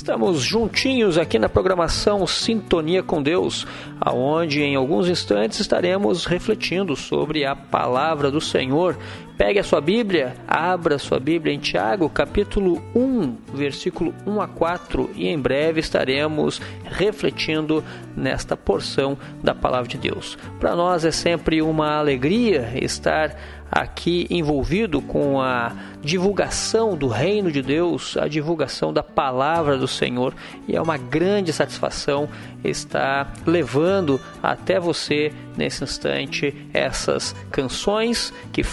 Estamos 0.05 0.41
juntinhos 0.41 1.17
aqui 1.17 1.39
na 1.39 1.49
programação 1.49 2.27
Sintonia 2.27 3.01
com 3.01 3.23
Deus, 3.23 3.65
aonde 3.99 4.62
em 4.62 4.75
alguns 4.75 5.08
instantes 5.08 5.60
estaremos 5.60 6.25
refletindo 6.25 6.95
sobre 6.95 7.45
a 7.45 7.55
palavra 7.55 8.29
do 8.29 8.41
Senhor. 8.41 8.97
Pegue 9.37 9.59
a 9.59 9.63
sua 9.63 9.81
Bíblia, 9.81 10.33
abra 10.47 10.97
sua 10.97 11.19
Bíblia 11.19 11.53
em 11.53 11.59
Tiago, 11.59 12.09
capítulo 12.09 12.81
1, 12.95 13.35
versículo 13.53 14.15
1 14.25 14.39
a 14.39 14.47
4, 14.47 15.09
e 15.13 15.27
em 15.27 15.37
breve 15.37 15.81
estaremos 15.81 16.61
refletindo 16.85 17.83
nesta 18.15 18.55
porção 18.55 19.17
da 19.43 19.53
palavra 19.53 19.89
de 19.89 19.97
Deus. 19.97 20.37
Para 20.57 20.73
nós 20.73 21.03
é 21.03 21.11
sempre 21.11 21.61
uma 21.61 21.97
alegria 21.97 22.71
estar 22.75 23.35
aqui 23.69 24.25
envolvido 24.29 25.01
com 25.01 25.41
a 25.41 25.73
divulgação 26.01 26.95
do 26.95 27.07
reino 27.07 27.51
de 27.51 27.61
Deus, 27.61 28.15
a 28.15 28.27
divulgação 28.27 28.93
da 28.93 29.03
palavra 29.03 29.77
do 29.77 29.87
Senhor, 29.87 30.33
e 30.67 30.75
é 30.75 30.81
uma 30.81 30.97
grande 30.97 31.51
satisfação 31.51 32.29
estar 32.63 33.33
levando 33.45 34.19
até 34.41 34.79
você 34.79 35.33
nesse 35.57 35.83
instante 35.83 36.55
essas 36.73 37.35
canções 37.51 38.33
que 38.53 38.63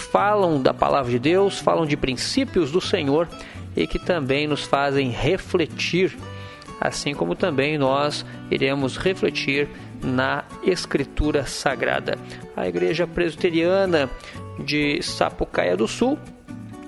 falam 0.53 0.63
da 0.63 0.75
palavra 0.75 1.11
de 1.11 1.19
Deus, 1.19 1.59
falam 1.59 1.87
de 1.87 1.97
princípios 1.97 2.71
do 2.71 2.81
Senhor 2.81 3.29
e 3.77 3.87
que 3.87 3.99
também 3.99 4.47
nos 4.47 4.65
fazem 4.65 5.09
refletir 5.11 6.17
assim 6.81 7.15
como 7.15 7.37
também 7.37 7.79
nós 7.79 8.27
iremos 8.51 8.97
refletir 8.97 9.69
na 10.03 10.45
Escritura 10.65 11.47
Sagrada. 11.47 12.19
A 12.57 12.67
Igreja 12.67 13.07
Presbiteriana 13.07 14.11
de 14.59 15.01
Sapucaia 15.01 15.77
do 15.77 15.87
Sul 15.87 16.19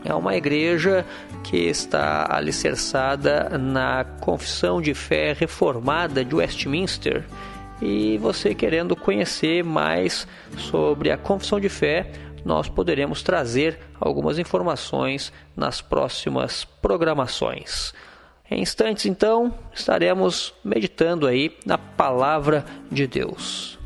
é 0.05 0.12
uma 0.12 0.35
igreja 0.35 1.07
que 1.44 1.57
está 1.57 2.27
alicerçada 2.29 3.57
na 3.57 4.05
Confissão 4.20 4.83
de 4.83 4.94
Fé 4.94 5.33
Reformada 5.33 6.24
de 6.24 6.35
Westminster. 6.35 7.24
E 7.81 8.18
você 8.18 8.53
querendo 8.53 8.96
conhecer 8.96 9.62
mais 9.62 10.27
sobre 10.59 11.12
a 11.12 11.16
Confissão 11.16 11.61
de 11.61 11.68
Fé, 11.68 12.11
nós 12.44 12.68
poderemos 12.68 13.22
trazer 13.22 13.78
algumas 13.98 14.38
informações 14.38 15.33
nas 15.57 15.80
próximas 15.80 16.64
programações. 16.64 17.94
Em 18.50 18.61
instantes, 18.61 19.07
então, 19.07 19.54
estaremos 19.72 20.52
meditando 20.62 21.26
aí 21.26 21.57
na 21.64 21.78
palavra 21.78 22.64
de 22.90 23.07
Deus. 23.07 23.78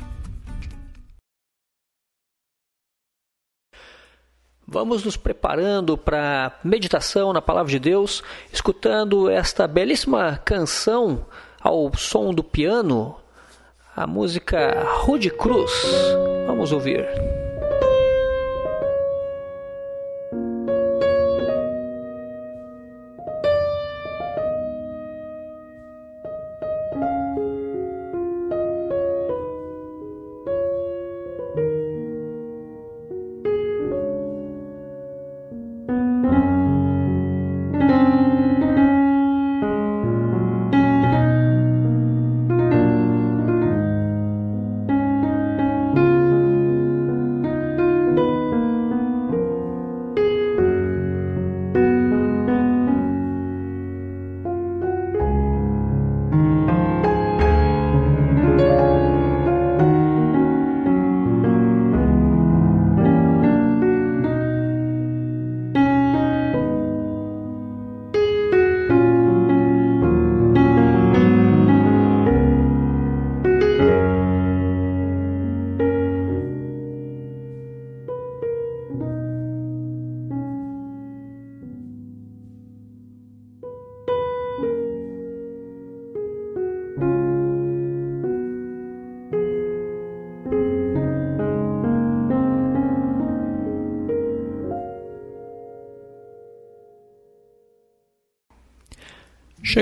Vamos 4.71 5.03
nos 5.03 5.17
preparando 5.17 5.97
para 5.97 6.59
meditação 6.63 7.33
na 7.33 7.41
palavra 7.41 7.71
de 7.71 7.79
Deus, 7.79 8.23
escutando 8.53 9.31
esta 9.31 9.67
belíssima 9.67 10.37
canção 10.45 11.25
ao 11.59 11.97
som 11.97 12.35
do 12.35 12.45
piano, 12.45 13.17
a 13.97 14.07
música 14.07 14.85
Rude 15.01 15.31
Cruz. 15.31 15.73
Vamos 16.47 16.71
ouvir. 16.71 17.07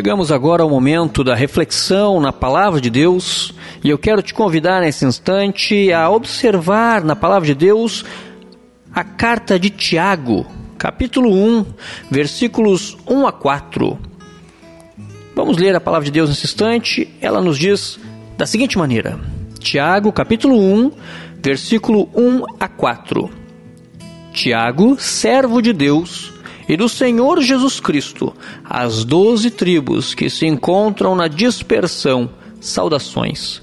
Chegamos 0.06 0.30
agora 0.30 0.62
ao 0.62 0.70
momento 0.70 1.24
da 1.24 1.34
reflexão 1.34 2.20
na 2.20 2.32
palavra 2.32 2.80
de 2.80 2.88
Deus 2.88 3.52
e 3.82 3.90
eu 3.90 3.98
quero 3.98 4.22
te 4.22 4.32
convidar 4.32 4.80
nesse 4.80 5.04
instante 5.04 5.92
a 5.92 6.08
observar 6.08 7.02
na 7.02 7.16
palavra 7.16 7.48
de 7.48 7.56
Deus 7.56 8.04
a 8.94 9.02
carta 9.02 9.58
de 9.58 9.68
Tiago, 9.68 10.46
capítulo 10.78 11.34
1, 11.34 11.66
versículos 12.08 12.96
1 13.04 13.26
a 13.26 13.32
4. 13.32 13.98
Vamos 15.34 15.56
ler 15.56 15.74
a 15.74 15.80
palavra 15.80 16.04
de 16.04 16.12
Deus 16.12 16.28
nesse 16.28 16.44
instante. 16.44 17.12
Ela 17.20 17.40
nos 17.40 17.58
diz 17.58 17.98
da 18.38 18.46
seguinte 18.46 18.78
maneira: 18.78 19.18
Tiago, 19.58 20.12
capítulo 20.12 20.56
1, 20.56 20.92
versículo 21.42 22.08
1 22.14 22.44
a 22.60 22.68
4. 22.68 23.28
Tiago, 24.32 24.96
servo 25.00 25.60
de 25.60 25.72
Deus, 25.72 26.32
e 26.68 26.76
do 26.76 26.88
Senhor 26.88 27.40
Jesus 27.40 27.81
Cristo, 27.81 28.35
as 28.64 29.05
doze 29.05 29.50
tribos 29.50 30.14
que 30.14 30.29
se 30.29 30.46
encontram 30.46 31.14
na 31.14 31.29
dispersão, 31.29 32.29
saudações. 32.61 33.62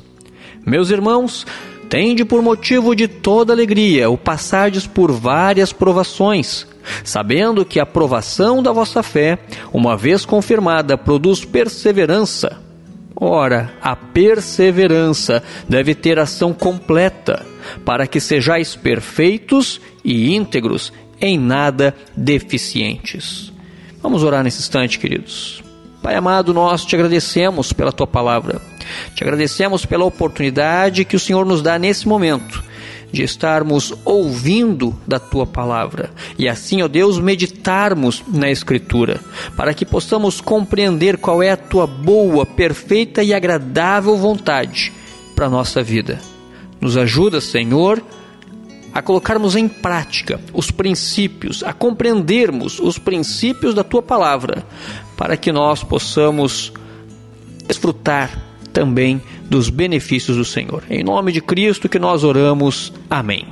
Meus 0.66 0.90
irmãos, 0.90 1.46
tende 1.90 2.24
por 2.24 2.42
motivo 2.42 2.96
de 2.96 3.08
toda 3.08 3.54
alegria 3.54 4.10
o 4.10 4.18
passardes 4.18 4.88
por 4.88 5.12
várias 5.12 5.74
provações, 5.74 6.66
sabendo 7.04 7.66
que 7.66 7.80
a 7.80 7.86
provação 7.86 8.64
da 8.64 8.72
vossa 8.72 9.04
fé, 9.04 9.38
uma 9.72 9.98
vez 9.98 10.26
confirmada, 10.26 10.98
produz 10.98 11.44
perseverança. 11.44 12.62
Ora, 13.16 13.74
a 13.82 13.96
perseverança 13.96 15.44
deve 15.68 15.94
ter 15.94 16.18
ação 16.18 16.52
completa, 16.52 17.46
para 17.86 18.08
que 18.08 18.20
sejais 18.20 18.76
perfeitos 18.76 19.80
e 20.04 20.34
íntegros, 20.36 20.92
em 21.24 21.40
nada 21.40 21.96
deficientes. 22.18 23.54
Vamos 24.02 24.24
orar 24.24 24.44
nesse 24.44 24.60
instante, 24.60 25.00
queridos. 25.00 25.64
Pai 26.02 26.16
amado, 26.16 26.54
nós 26.54 26.84
te 26.84 26.96
agradecemos 26.96 27.72
pela 27.72 27.94
tua 27.94 28.06
palavra. 28.06 28.62
Te 29.16 29.24
agradecemos 29.24 29.86
pela 29.86 30.04
oportunidade 30.04 31.06
que 31.06 31.16
o 31.16 31.20
Senhor 31.20 31.46
nos 31.46 31.62
dá 31.62 31.80
nesse 31.80 32.06
momento 32.10 32.62
de 33.10 33.24
estarmos 33.24 33.94
ouvindo 34.04 35.00
da 35.08 35.20
tua 35.20 35.46
palavra 35.46 36.10
e 36.38 36.50
assim, 36.50 36.82
ó 36.82 36.88
Deus, 36.88 37.20
meditarmos 37.20 38.24
na 38.28 38.50
Escritura, 38.50 39.22
para 39.56 39.74
que 39.74 39.86
possamos 39.86 40.42
compreender 40.42 41.18
qual 41.18 41.42
é 41.42 41.52
a 41.52 41.58
tua 41.58 41.86
boa, 41.86 42.44
perfeita 42.44 43.24
e 43.24 43.34
agradável 43.34 44.18
vontade 44.18 44.92
para 45.36 45.46
a 45.46 45.50
nossa 45.50 45.82
vida. 45.82 46.20
Nos 46.82 46.98
ajuda, 46.98 47.40
Senhor, 47.40 48.04
a 48.94 49.02
colocarmos 49.02 49.56
em 49.56 49.68
prática 49.68 50.40
os 50.54 50.70
princípios, 50.70 51.64
a 51.64 51.74
compreendermos 51.74 52.80
os 52.80 52.98
princípios 52.98 53.74
da 53.74 53.84
tua 53.84 54.02
palavra, 54.02 54.64
para 55.18 55.36
que 55.36 55.52
nós 55.52 55.84
possamos 55.84 56.72
desfrutar 57.68 58.38
também 58.72 59.22
dos 59.50 59.70
benefícios 59.70 60.38
do 60.38 60.46
Senhor. 60.46 60.84
Em 60.90 61.04
nome 61.04 61.32
de 61.32 61.42
Cristo 61.42 61.90
que 61.90 62.00
nós 62.00 62.24
oramos. 62.24 62.94
Amém. 63.10 63.48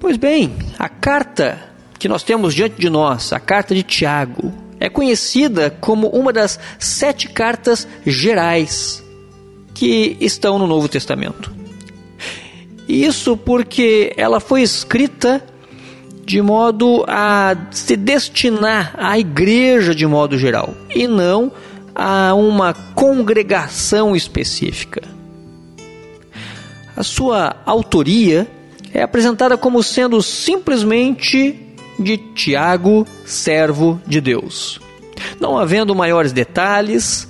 Pois 0.00 0.16
bem, 0.16 0.54
a 0.78 0.88
carta 0.88 1.58
que 1.98 2.08
nós 2.08 2.22
temos 2.22 2.54
diante 2.54 2.76
de 2.78 2.88
nós, 2.88 3.32
a 3.32 3.40
carta 3.40 3.74
de 3.74 3.82
Tiago, 3.82 4.52
é 4.78 4.88
conhecida 4.88 5.70
como 5.80 6.08
uma 6.08 6.32
das 6.32 6.58
sete 6.78 7.28
cartas 7.28 7.86
gerais 8.06 9.02
que 9.74 10.16
estão 10.20 10.58
no 10.58 10.66
Novo 10.66 10.88
Testamento. 10.88 11.58
Isso 12.88 13.36
porque 13.36 14.14
ela 14.16 14.40
foi 14.40 14.62
escrita 14.62 15.44
de 16.24 16.40
modo 16.40 17.04
a 17.06 17.54
se 17.70 17.96
destinar 17.96 18.94
à 18.96 19.18
igreja 19.18 19.94
de 19.94 20.06
modo 20.06 20.38
geral 20.38 20.74
e 20.94 21.06
não 21.06 21.52
a 21.94 22.32
uma 22.34 22.72
congregação 22.72 24.16
específica. 24.16 25.02
A 26.96 27.02
sua 27.02 27.56
autoria 27.66 28.48
é 28.92 29.02
apresentada 29.02 29.56
como 29.56 29.82
sendo 29.82 30.22
simplesmente 30.22 31.56
de 31.98 32.16
Tiago, 32.16 33.06
servo 33.24 34.00
de 34.06 34.20
Deus. 34.20 34.80
Não 35.38 35.58
havendo 35.58 35.94
maiores 35.94 36.32
detalhes, 36.32 37.28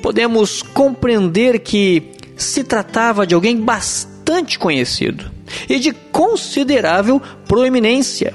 podemos 0.00 0.62
compreender 0.62 1.58
que 1.58 2.12
se 2.36 2.62
tratava 2.62 3.26
de 3.26 3.34
alguém 3.34 3.56
bastante 3.56 4.11
bastante 4.32 4.58
conhecido 4.58 5.30
e 5.68 5.78
de 5.78 5.92
considerável 5.92 7.20
proeminência. 7.46 8.34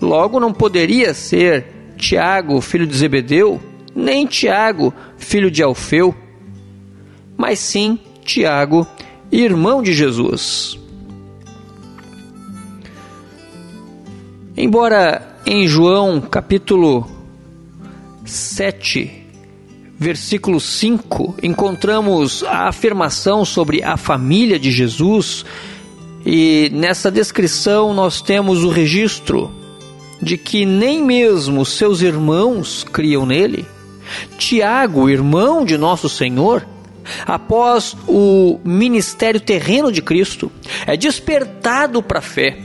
Logo, 0.00 0.40
não 0.40 0.52
poderia 0.52 1.14
ser 1.14 1.64
Tiago, 1.96 2.60
filho 2.60 2.86
de 2.86 2.96
Zebedeu, 2.96 3.60
nem 3.94 4.26
Tiago, 4.26 4.92
filho 5.16 5.48
de 5.48 5.62
Alfeu, 5.62 6.12
mas 7.36 7.60
sim 7.60 8.00
Tiago, 8.24 8.84
irmão 9.30 9.80
de 9.80 9.92
Jesus. 9.92 10.76
Embora 14.56 15.38
em 15.46 15.68
João 15.68 16.20
capítulo 16.20 17.08
7 18.24 19.21
versículo 20.02 20.60
5, 20.60 21.36
encontramos 21.42 22.42
a 22.42 22.68
afirmação 22.68 23.44
sobre 23.44 23.82
a 23.82 23.96
família 23.96 24.58
de 24.58 24.70
Jesus, 24.70 25.46
e 26.26 26.70
nessa 26.74 27.10
descrição 27.10 27.94
nós 27.94 28.20
temos 28.20 28.64
o 28.64 28.68
registro 28.68 29.50
de 30.20 30.36
que 30.36 30.66
nem 30.66 31.02
mesmo 31.02 31.64
seus 31.64 32.02
irmãos 32.02 32.84
criam 32.84 33.24
nele. 33.24 33.64
Tiago, 34.36 35.08
irmão 35.08 35.64
de 35.64 35.78
nosso 35.78 36.08
Senhor, 36.08 36.66
após 37.24 37.96
o 38.06 38.58
ministério 38.64 39.40
terreno 39.40 39.92
de 39.92 40.02
Cristo, 40.02 40.50
é 40.84 40.96
despertado 40.96 42.02
para 42.02 42.18
a 42.18 42.22
fé 42.22 42.58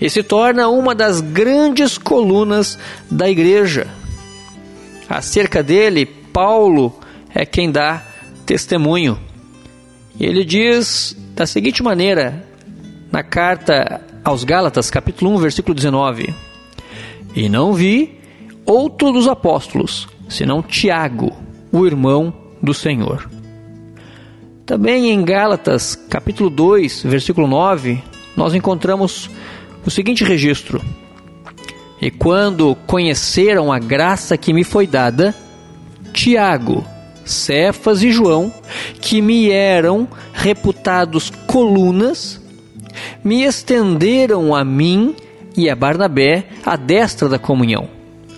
e 0.00 0.10
se 0.10 0.22
torna 0.24 0.68
uma 0.68 0.94
das 0.94 1.20
grandes 1.20 1.96
colunas 1.96 2.76
da 3.08 3.30
igreja. 3.30 3.86
Acerca 5.08 5.62
dele, 5.62 6.23
Paulo 6.34 6.92
é 7.32 7.46
quem 7.46 7.70
dá 7.70 8.02
testemunho. 8.44 9.16
Ele 10.18 10.44
diz 10.44 11.16
da 11.32 11.46
seguinte 11.46 11.80
maneira, 11.80 12.44
na 13.12 13.22
carta 13.22 14.00
aos 14.24 14.42
Gálatas, 14.42 14.90
capítulo 14.90 15.32
1, 15.36 15.38
versículo 15.38 15.76
19: 15.76 16.34
E 17.36 17.48
não 17.48 17.72
vi 17.72 18.18
outro 18.66 19.12
dos 19.12 19.28
apóstolos, 19.28 20.08
senão 20.28 20.60
Tiago, 20.60 21.32
o 21.70 21.86
irmão 21.86 22.34
do 22.60 22.74
Senhor. 22.74 23.30
Também 24.66 25.10
em 25.12 25.24
Gálatas, 25.24 25.94
capítulo 25.94 26.50
2, 26.50 27.04
versículo 27.04 27.46
9, 27.46 28.02
nós 28.36 28.54
encontramos 28.54 29.30
o 29.86 29.90
seguinte 29.90 30.24
registro: 30.24 30.82
E 32.02 32.10
quando 32.10 32.74
conheceram 32.88 33.72
a 33.72 33.78
graça 33.78 34.36
que 34.36 34.52
me 34.52 34.64
foi 34.64 34.84
dada, 34.84 35.32
Tiago, 36.14 36.86
Cefas 37.24 38.02
e 38.02 38.10
João, 38.12 38.54
que 39.00 39.20
me 39.20 39.50
eram 39.50 40.06
reputados 40.32 41.30
colunas, 41.46 42.40
me 43.22 43.42
estenderam 43.42 44.54
a 44.54 44.64
mim 44.64 45.16
e 45.56 45.68
a 45.68 45.74
Barnabé 45.74 46.46
a 46.64 46.76
destra 46.76 47.28
da 47.28 47.38
comunhão, 47.38 47.88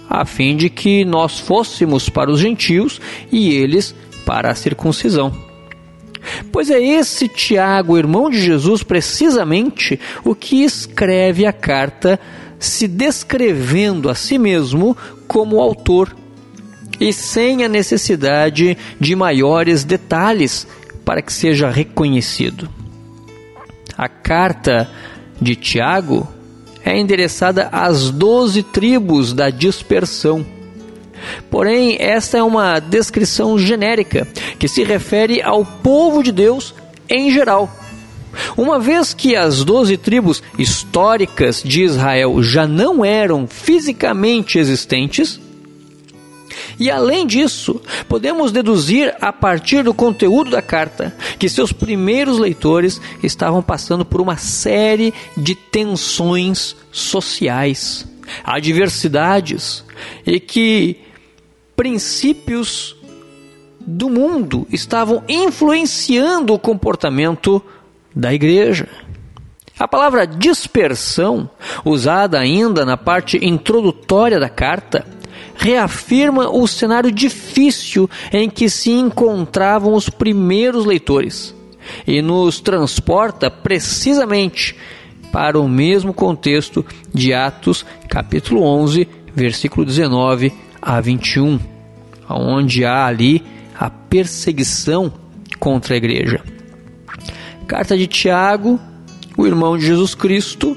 a 0.09 0.25
fim 0.25 0.57
de 0.57 0.71
que 0.71 1.05
nós 1.05 1.39
fôssemos 1.39 2.09
para 2.09 2.31
os 2.31 2.41
gentios 2.41 2.99
e 3.31 3.53
eles 3.53 3.95
para 4.25 4.51
a 4.51 4.55
circuncisão. 4.55 5.33
Pois 6.51 6.71
é 6.71 6.81
esse 6.83 7.29
Tiago, 7.29 7.99
irmão 7.99 8.31
de 8.31 8.41
Jesus, 8.41 8.83
precisamente 8.83 10.01
o 10.25 10.35
que 10.35 10.65
escreve 10.65 11.45
a 11.45 11.53
carta, 11.53 12.19
se 12.59 12.89
descrevendo 12.89 14.09
a 14.09 14.15
si 14.15 14.39
mesmo 14.39 14.97
como 15.29 15.61
autor 15.61 16.17
e 17.01 17.13
sem 17.13 17.65
a 17.65 17.69
necessidade 17.69 18.77
de 19.01 19.17
maiores 19.17 19.85
detalhes 19.85 20.67
para 21.05 21.23
que 21.23 21.33
seja 21.33 21.71
reconhecido. 21.71 22.69
A 23.97 24.09
carta 24.09 24.91
de 25.41 25.55
Tiago 25.57 26.29
é 26.85 26.99
endereçada 26.99 27.69
às 27.73 28.11
doze 28.11 28.63
tribos 28.63 29.33
da 29.33 29.51
dispersão 29.51 30.45
Porém, 31.51 31.97
esta 31.99 32.39
é 32.39 32.43
uma 32.43 32.79
descrição 32.79 33.59
genérica 33.59 34.27
que 34.59 34.69
se 34.69 34.85
refere 34.85 35.43
ao 35.43 35.65
povo 35.65 36.23
de 36.23 36.33
Deus 36.33 36.75
em 37.09 37.31
geral. 37.31 37.71
Uma 38.57 38.79
vez 38.79 39.15
que 39.15 39.35
as 39.35 39.65
doze 39.65 39.97
tribos 39.97 40.43
históricas 40.59 41.63
de 41.63 41.83
Israel 41.85 42.43
já 42.43 42.67
não 42.67 43.05
eram 43.05 43.47
fisicamente 43.47 44.59
existentes, 44.59 45.41
e 46.79 46.91
além 46.91 47.27
disso, 47.27 47.81
podemos 48.09 48.53
deduzir 48.53 49.15
a 49.21 49.33
partir 49.33 49.83
do 49.83 49.95
conteúdo 49.95 50.51
da 50.51 50.63
carta 50.63 51.17
que 51.39 51.49
seus 51.49 51.73
primeiros 51.73 52.39
leitores 52.39 53.01
estavam 53.23 53.63
passando 53.63 54.05
por 54.05 54.21
uma 54.21 54.37
série 54.37 55.13
de 55.37 55.55
tensões 55.55 56.77
sociais, 56.93 58.07
adversidades, 58.45 59.85
e 60.27 60.39
que 60.41 61.01
princípios 61.75 62.97
do 63.81 64.11
mundo 64.11 64.67
estavam 64.71 65.23
influenciando 65.29 66.53
o 66.53 66.59
comportamento 66.59 67.63
da 68.15 68.35
igreja. 68.35 68.89
A 69.79 69.87
palavra 69.87 70.27
dispersão, 70.27 71.51
usada 71.85 72.39
ainda 72.39 72.85
na 72.87 72.97
parte 72.97 73.39
introdutória 73.45 74.41
da 74.41 74.49
carta, 74.49 75.07
reafirma 75.57 76.49
o 76.49 76.67
cenário 76.67 77.11
difícil 77.11 78.09
em 78.33 78.49
que 78.49 78.69
se 78.69 78.91
encontravam 78.91 79.95
os 79.95 80.09
primeiros 80.09 80.85
leitores 80.85 81.55
e 82.07 82.21
nos 82.21 82.61
transporta 82.61 83.51
precisamente 83.51 84.77
para 85.33 85.61
o 85.61 85.69
mesmo 85.69 86.15
contexto 86.15 86.85
de 87.13 87.35
Atos, 87.35 87.85
capítulo 88.09 88.63
11, 88.63 89.09
versículo 89.35 89.85
19 89.85 90.53
a 90.81 91.01
21, 91.01 91.59
onde 92.29 92.85
há 92.85 93.07
ali 93.07 93.43
a 93.79 93.91
perseguição 93.91 95.13
contra 95.59 95.95
a 95.95 95.97
igreja. 95.97 96.43
Carta 97.67 97.97
de 97.97 98.07
Tiago, 98.07 98.81
o 99.37 99.47
irmão 99.47 99.77
de 99.77 99.87
Jesus 99.87 100.15
Cristo, 100.15 100.77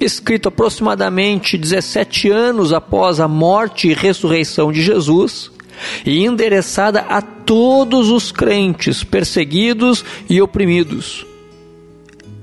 escrito 0.00 0.48
aproximadamente 0.48 1.58
17 1.58 2.30
anos 2.30 2.72
após 2.72 3.20
a 3.20 3.28
morte 3.28 3.88
e 3.88 3.94
ressurreição 3.94 4.72
de 4.72 4.82
Jesus, 4.82 5.50
e 6.04 6.24
endereçada 6.24 7.00
a 7.00 7.20
todos 7.20 8.10
os 8.10 8.32
crentes 8.32 9.04
perseguidos 9.04 10.04
e 10.28 10.40
oprimidos. 10.40 11.26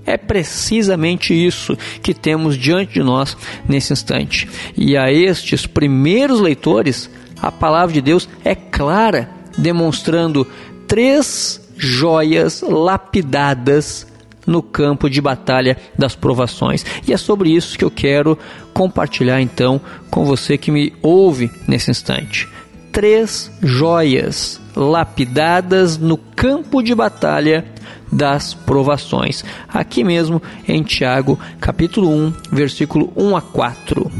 É 0.05 0.15
precisamente 0.15 1.33
isso 1.33 1.77
que 2.01 2.13
temos 2.13 2.57
diante 2.57 2.93
de 2.93 3.03
nós 3.03 3.35
nesse 3.67 3.91
instante. 3.91 4.47
E 4.75 4.95
a 4.95 5.11
estes 5.11 5.67
primeiros 5.67 6.39
leitores, 6.39 7.09
a 7.41 7.51
palavra 7.51 7.93
de 7.93 8.01
Deus 8.01 8.29
é 8.45 8.55
clara, 8.55 9.29
demonstrando 9.57 10.47
três 10.87 11.61
joias 11.77 12.61
lapidadas 12.61 14.06
no 14.47 14.63
campo 14.63 15.09
de 15.09 15.21
batalha 15.21 15.77
das 15.99 16.15
provações. 16.15 16.85
E 17.05 17.13
é 17.13 17.17
sobre 17.17 17.49
isso 17.49 17.77
que 17.77 17.83
eu 17.83 17.91
quero 17.91 18.39
compartilhar 18.73 19.41
então 19.41 19.79
com 20.09 20.23
você 20.23 20.57
que 20.57 20.71
me 20.71 20.93
ouve 21.01 21.51
nesse 21.67 21.91
instante. 21.91 22.47
Três 22.91 23.51
joias 23.61 24.59
lapidadas 24.75 25.97
no 25.97 26.17
campo 26.17 26.81
de 26.81 26.95
batalha 26.95 27.65
das 28.11 28.53
provações. 28.53 29.43
Aqui 29.67 30.03
mesmo 30.03 30.41
em 30.67 30.81
Tiago, 30.81 31.37
capítulo 31.59 32.09
1, 32.09 32.33
versículo 32.51 33.11
1 33.15 33.35
a 33.35 33.41
4. 33.41 34.11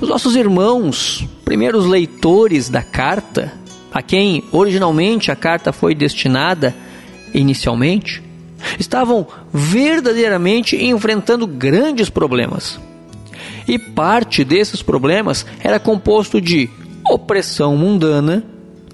Os 0.00 0.08
nossos 0.08 0.36
irmãos, 0.36 1.26
primeiros 1.44 1.86
leitores 1.86 2.68
da 2.68 2.82
carta, 2.82 3.52
a 3.92 4.00
quem 4.00 4.44
originalmente 4.52 5.30
a 5.30 5.36
carta 5.36 5.72
foi 5.72 5.94
destinada 5.94 6.74
inicialmente, 7.34 8.22
estavam 8.78 9.26
verdadeiramente 9.52 10.76
enfrentando 10.76 11.46
grandes 11.46 12.10
problemas. 12.10 12.78
E 13.66 13.78
parte 13.78 14.44
desses 14.44 14.82
problemas 14.82 15.46
era 15.60 15.78
composto 15.78 16.40
de 16.40 16.68
opressão 17.08 17.76
mundana, 17.76 18.44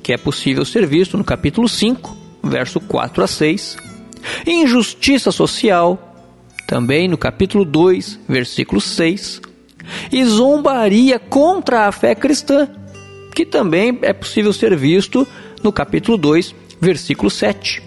que 0.02 0.12
é 0.12 0.16
possível 0.16 0.64
ser 0.64 0.86
visto 0.86 1.16
no 1.16 1.24
capítulo 1.24 1.68
5, 1.68 2.16
verso 2.42 2.80
4 2.80 3.24
a 3.24 3.26
6. 3.26 3.76
Injustiça 4.46 5.30
social, 5.30 6.14
também 6.66 7.08
no 7.08 7.16
capítulo 7.16 7.64
2, 7.64 8.20
versículo 8.28 8.80
6. 8.80 9.40
E 10.10 10.24
zombaria 10.24 11.18
contra 11.18 11.86
a 11.86 11.92
fé 11.92 12.14
cristã, 12.14 12.68
que 13.34 13.46
também 13.46 13.98
é 14.02 14.12
possível 14.12 14.52
ser 14.52 14.76
visto 14.76 15.26
no 15.62 15.72
capítulo 15.72 16.16
2, 16.16 16.54
versículo 16.80 17.30
7. 17.30 17.85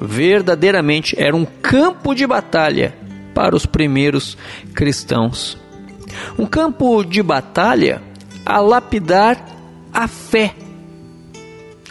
Verdadeiramente 0.00 1.14
era 1.18 1.34
um 1.36 1.44
campo 1.44 2.14
de 2.14 2.26
batalha 2.26 2.94
para 3.34 3.54
os 3.54 3.66
primeiros 3.66 4.36
cristãos. 4.74 5.58
Um 6.38 6.46
campo 6.46 7.02
de 7.04 7.22
batalha 7.22 8.02
a 8.44 8.60
lapidar 8.60 9.44
a 9.92 10.06
fé 10.06 10.54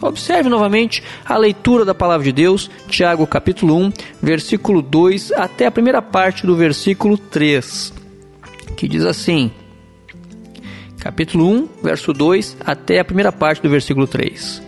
Observe 0.03 0.49
novamente 0.49 1.01
a 1.23 1.37
leitura 1.37 1.85
da 1.85 1.95
palavra 1.95 2.25
de 2.25 2.33
Deus, 2.33 2.69
Tiago 2.89 3.25
capítulo 3.25 3.77
1, 3.77 3.93
versículo 4.21 4.81
2 4.81 5.31
até 5.31 5.65
a 5.65 5.71
primeira 5.71 6.01
parte 6.01 6.45
do 6.45 6.57
versículo 6.57 7.17
3, 7.17 7.93
que 8.75 8.85
diz 8.85 9.05
assim: 9.05 9.49
capítulo 10.99 11.47
1, 11.47 11.69
verso 11.81 12.11
2 12.11 12.57
até 12.65 12.99
a 12.99 13.05
primeira 13.05 13.31
parte 13.31 13.61
do 13.61 13.69
versículo 13.69 14.05
3. 14.05 14.61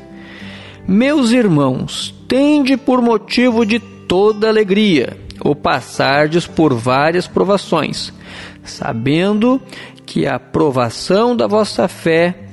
Meus 0.87 1.31
irmãos, 1.31 2.14
tende 2.27 2.77
por 2.77 3.01
motivo 3.01 3.65
de 3.65 3.79
toda 3.79 4.47
alegria 4.47 5.17
o 5.41 5.55
passardes 5.55 6.47
por 6.47 6.73
várias 6.73 7.27
provações, 7.27 8.13
sabendo 8.63 9.61
que 10.05 10.25
a 10.25 10.39
provação 10.39 11.35
da 11.35 11.45
vossa 11.45 11.87
fé 11.87 12.45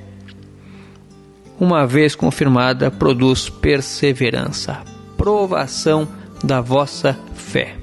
uma 1.63 1.87
vez 1.87 2.17
confirmada, 2.17 2.91
produz 2.91 3.49
perseverança, 3.49 4.81
provação 5.17 6.09
da 6.43 6.61
vossa 6.61 7.17
fé. 7.35 7.77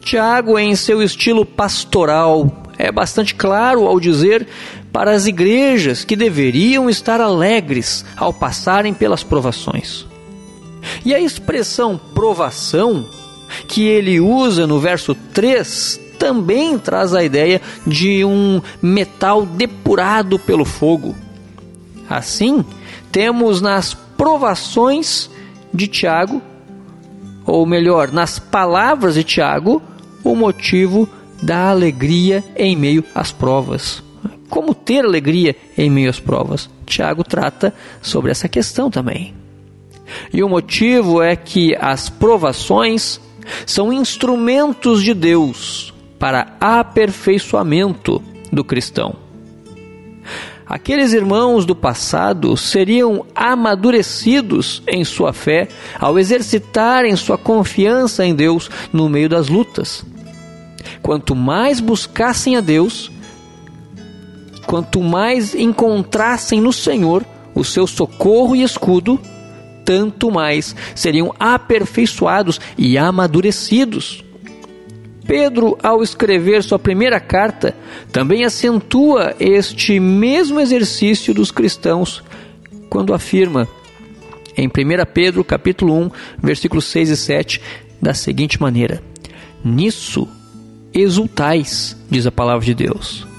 Tiago, 0.00 0.56
em 0.56 0.76
seu 0.76 1.02
estilo 1.02 1.44
pastoral, 1.44 2.62
é 2.78 2.92
bastante 2.92 3.34
claro 3.34 3.86
ao 3.86 3.98
dizer 3.98 4.46
para 4.92 5.10
as 5.10 5.26
igrejas 5.26 6.04
que 6.04 6.14
deveriam 6.14 6.88
estar 6.88 7.20
alegres 7.20 8.04
ao 8.16 8.32
passarem 8.32 8.94
pelas 8.94 9.24
provações. 9.24 10.06
E 11.04 11.14
a 11.14 11.20
expressão 11.20 12.00
provação 12.14 13.04
que 13.66 13.86
ele 13.86 14.20
usa 14.20 14.66
no 14.66 14.78
verso 14.78 15.14
3 15.32 16.00
também 16.18 16.78
traz 16.78 17.14
a 17.14 17.22
ideia 17.22 17.60
de 17.86 18.24
um 18.24 18.60
metal 18.82 19.44
depurado 19.44 20.38
pelo 20.38 20.64
fogo. 20.64 21.14
Assim, 22.08 22.64
temos 23.12 23.60
nas 23.60 23.94
provações 23.94 25.30
de 25.72 25.86
Tiago, 25.86 26.40
ou 27.44 27.66
melhor, 27.66 28.10
nas 28.10 28.38
palavras 28.38 29.14
de 29.14 29.22
Tiago, 29.22 29.82
o 30.24 30.34
motivo 30.34 31.08
da 31.42 31.68
alegria 31.70 32.42
em 32.56 32.74
meio 32.74 33.04
às 33.14 33.30
provas. 33.30 34.02
Como 34.48 34.74
ter 34.74 35.04
alegria 35.04 35.54
em 35.76 35.90
meio 35.90 36.10
às 36.10 36.18
provas? 36.18 36.68
Tiago 36.86 37.22
trata 37.22 37.74
sobre 38.00 38.30
essa 38.30 38.48
questão 38.48 38.90
também. 38.90 39.34
E 40.32 40.42
o 40.42 40.48
motivo 40.48 41.22
é 41.22 41.34
que 41.34 41.76
as 41.80 42.08
provações 42.08 43.20
são 43.64 43.92
instrumentos 43.92 45.02
de 45.02 45.14
Deus 45.14 45.94
para 46.18 46.56
aperfeiçoamento 46.60 48.22
do 48.52 48.64
cristão. 48.64 49.26
Aqueles 50.66 51.12
irmãos 51.12 51.64
do 51.64 51.76
passado 51.76 52.56
seriam 52.56 53.24
amadurecidos 53.36 54.82
em 54.88 55.04
sua 55.04 55.32
fé 55.32 55.68
ao 55.96 56.18
exercitarem 56.18 57.14
sua 57.14 57.38
confiança 57.38 58.26
em 58.26 58.34
Deus 58.34 58.68
no 58.92 59.08
meio 59.08 59.28
das 59.28 59.48
lutas. 59.48 60.04
Quanto 61.00 61.36
mais 61.36 61.78
buscassem 61.78 62.56
a 62.56 62.60
Deus, 62.60 63.12
quanto 64.66 65.00
mais 65.00 65.54
encontrassem 65.54 66.60
no 66.60 66.72
Senhor 66.72 67.24
o 67.54 67.62
seu 67.62 67.86
socorro 67.86 68.56
e 68.56 68.64
escudo, 68.64 69.20
tanto 69.86 70.32
mais 70.32 70.74
seriam 70.96 71.32
aperfeiçoados 71.38 72.60
e 72.76 72.98
amadurecidos. 72.98 74.24
Pedro, 75.24 75.78
ao 75.82 76.02
escrever 76.02 76.62
sua 76.62 76.78
primeira 76.78 77.18
carta, 77.18 77.74
também 78.12 78.44
acentua 78.44 79.34
este 79.40 79.98
mesmo 79.98 80.60
exercício 80.60 81.32
dos 81.32 81.50
cristãos 81.50 82.22
quando 82.90 83.14
afirma 83.14 83.66
em 84.56 84.68
1 84.68 84.70
Pedro 85.12 85.44
capítulo 85.44 85.94
1, 85.94 86.10
versículos 86.38 86.84
6 86.86 87.10
e 87.10 87.16
7, 87.16 87.60
da 88.00 88.14
seguinte 88.14 88.60
maneira: 88.60 89.02
Nisso 89.64 90.28
exultais, 90.94 91.96
diz 92.10 92.26
a 92.26 92.32
palavra 92.32 92.64
de 92.64 92.74
Deus 92.74 93.35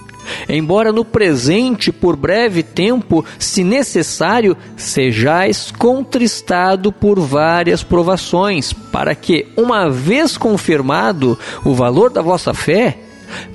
embora 0.47 0.91
no 0.91 1.05
presente, 1.05 1.91
por 1.91 2.15
breve 2.15 2.63
tempo, 2.63 3.23
se 3.39 3.63
necessário, 3.63 4.55
sejais 4.75 5.71
contristado 5.71 6.91
por 6.91 7.19
várias 7.19 7.83
provações, 7.83 8.73
para 8.73 9.15
que, 9.15 9.47
uma 9.55 9.89
vez 9.89 10.37
confirmado 10.37 11.37
o 11.63 11.73
valor 11.73 12.09
da 12.09 12.21
vossa 12.21 12.53
fé, 12.53 12.97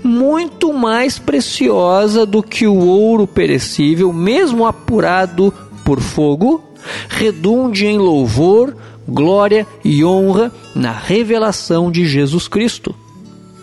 muito 0.03 0.73
mais 0.73 1.19
preciosa 1.19 2.27
do 2.27 2.43
que 2.43 2.67
o 2.67 2.87
ouro 2.87 3.27
perecível, 3.27 4.13
mesmo 4.13 4.67
apurado 4.67 5.53
por 5.85 6.01
fogo, 6.01 6.63
redunde 7.09 7.87
em 7.87 7.99
louvor, 7.99 8.77
glória 9.07 9.67
e 9.85 10.05
honra 10.05 10.53
na 10.75 10.93
revelação 10.93 11.91
de 11.91 12.07
Jesus 12.07 12.49
Cristo. 12.49 12.95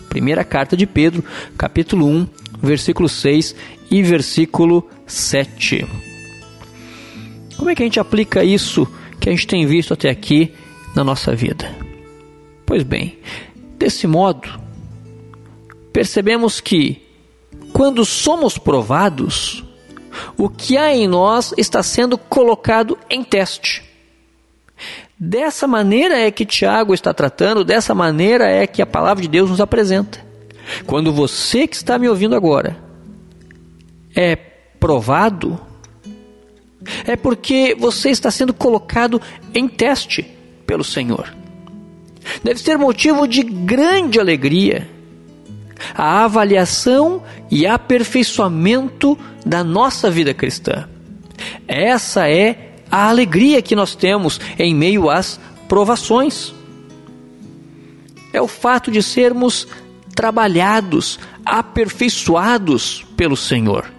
Primeira 0.09 0.43
carta 0.43 0.75
de 0.75 0.87
Pedro, 0.87 1.23
capítulo 1.57 2.07
1, 2.07 2.27
versículo 2.61 3.07
6 3.07 3.55
e 3.89 4.01
versículo 4.03 4.87
7. 5.05 5.87
Como 7.57 7.69
é 7.69 7.75
que 7.75 7.83
a 7.83 7.85
gente 7.85 7.99
aplica 7.99 8.43
isso 8.43 8.87
que 9.19 9.29
a 9.29 9.31
gente 9.31 9.47
tem 9.47 9.65
visto 9.65 9.93
até 9.93 10.09
aqui 10.09 10.53
na 10.95 11.03
nossa 11.03 11.35
vida? 11.35 11.69
Pois 12.65 12.83
bem, 12.83 13.17
desse 13.77 14.07
modo, 14.07 14.47
percebemos 15.91 16.61
que 16.61 17.01
quando 17.73 18.05
somos 18.05 18.57
provados, 18.57 19.63
o 20.37 20.49
que 20.49 20.77
há 20.77 20.93
em 20.93 21.07
nós 21.07 21.53
está 21.57 21.81
sendo 21.83 22.17
colocado 22.17 22.97
em 23.09 23.23
teste. 23.23 23.83
Dessa 25.17 25.67
maneira 25.67 26.17
é 26.17 26.31
que 26.31 26.45
Tiago 26.45 26.93
está 26.93 27.13
tratando, 27.13 27.65
dessa 27.65 27.93
maneira 27.93 28.49
é 28.49 28.65
que 28.65 28.81
a 28.81 28.85
palavra 28.85 29.21
de 29.21 29.27
Deus 29.27 29.49
nos 29.49 29.59
apresenta. 29.59 30.28
Quando 30.85 31.11
você 31.11 31.67
que 31.67 31.75
está 31.75 31.97
me 31.97 32.07
ouvindo 32.07 32.35
agora 32.35 32.77
é 34.15 34.35
provado, 34.35 35.59
é 37.05 37.15
porque 37.15 37.75
você 37.77 38.09
está 38.09 38.31
sendo 38.31 38.53
colocado 38.53 39.21
em 39.53 39.67
teste 39.67 40.23
pelo 40.65 40.83
Senhor. 40.83 41.33
Deve 42.43 42.59
ser 42.59 42.77
motivo 42.77 43.27
de 43.27 43.43
grande 43.43 44.19
alegria 44.19 44.87
a 45.95 46.23
avaliação 46.25 47.23
e 47.49 47.65
aperfeiçoamento 47.65 49.17
da 49.45 49.63
nossa 49.63 50.11
vida 50.11 50.33
cristã. 50.33 50.87
Essa 51.67 52.29
é 52.29 52.73
a 52.91 53.07
alegria 53.09 53.61
que 53.61 53.75
nós 53.75 53.95
temos 53.95 54.39
em 54.57 54.75
meio 54.75 55.09
às 55.09 55.39
provações. 55.67 56.53
É 58.33 58.41
o 58.41 58.47
fato 58.47 58.91
de 58.91 59.01
sermos 59.01 59.67
trabalhados, 60.15 61.19
aperfeiçoados 61.45 63.05
pelo 63.15 63.35
Senhor. 63.35 63.91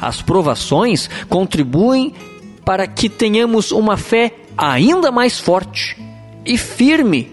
As 0.00 0.22
provações 0.22 1.08
contribuem 1.28 2.14
para 2.64 2.86
que 2.86 3.08
tenhamos 3.08 3.70
uma 3.72 3.96
fé 3.96 4.34
ainda 4.56 5.10
mais 5.10 5.38
forte 5.38 5.96
e 6.44 6.56
firme 6.56 7.30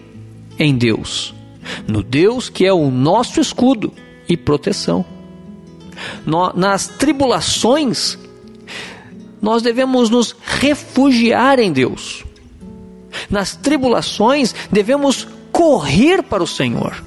em 0.58 0.76
Deus, 0.76 1.34
no 1.86 2.02
Deus 2.02 2.48
que 2.48 2.66
é 2.66 2.72
o 2.72 2.90
nosso 2.90 3.40
escudo 3.40 3.92
e 4.28 4.36
proteção. 4.36 5.04
Nas 6.54 6.88
tribulações, 6.88 8.18
nós 9.40 9.62
devemos 9.62 10.10
nos 10.10 10.34
refugiar 10.44 11.58
em 11.58 11.72
Deus. 11.72 12.24
Nas 13.30 13.56
tribulações, 13.56 14.54
devemos 14.70 15.26
correr 15.50 16.22
para 16.22 16.42
o 16.42 16.46
Senhor. 16.46 17.02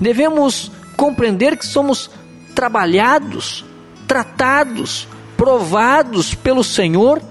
Devemos 0.00 0.70
compreender 0.96 1.56
que 1.56 1.66
somos 1.66 2.10
trabalhados, 2.54 3.64
tratados, 4.06 5.06
provados 5.36 6.34
pelo 6.34 6.64
Senhor 6.64 7.22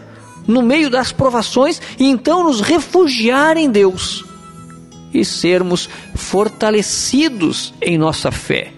no 0.47 0.61
meio 0.61 0.89
das 0.89 1.11
provações 1.11 1.81
e 1.99 2.05
então 2.05 2.43
nos 2.43 2.61
refugiar 2.61 3.57
em 3.57 3.69
Deus 3.69 4.23
e 5.13 5.25
sermos 5.25 5.89
fortalecidos 6.15 7.73
em 7.81 7.97
nossa 7.97 8.31
fé 8.31 8.73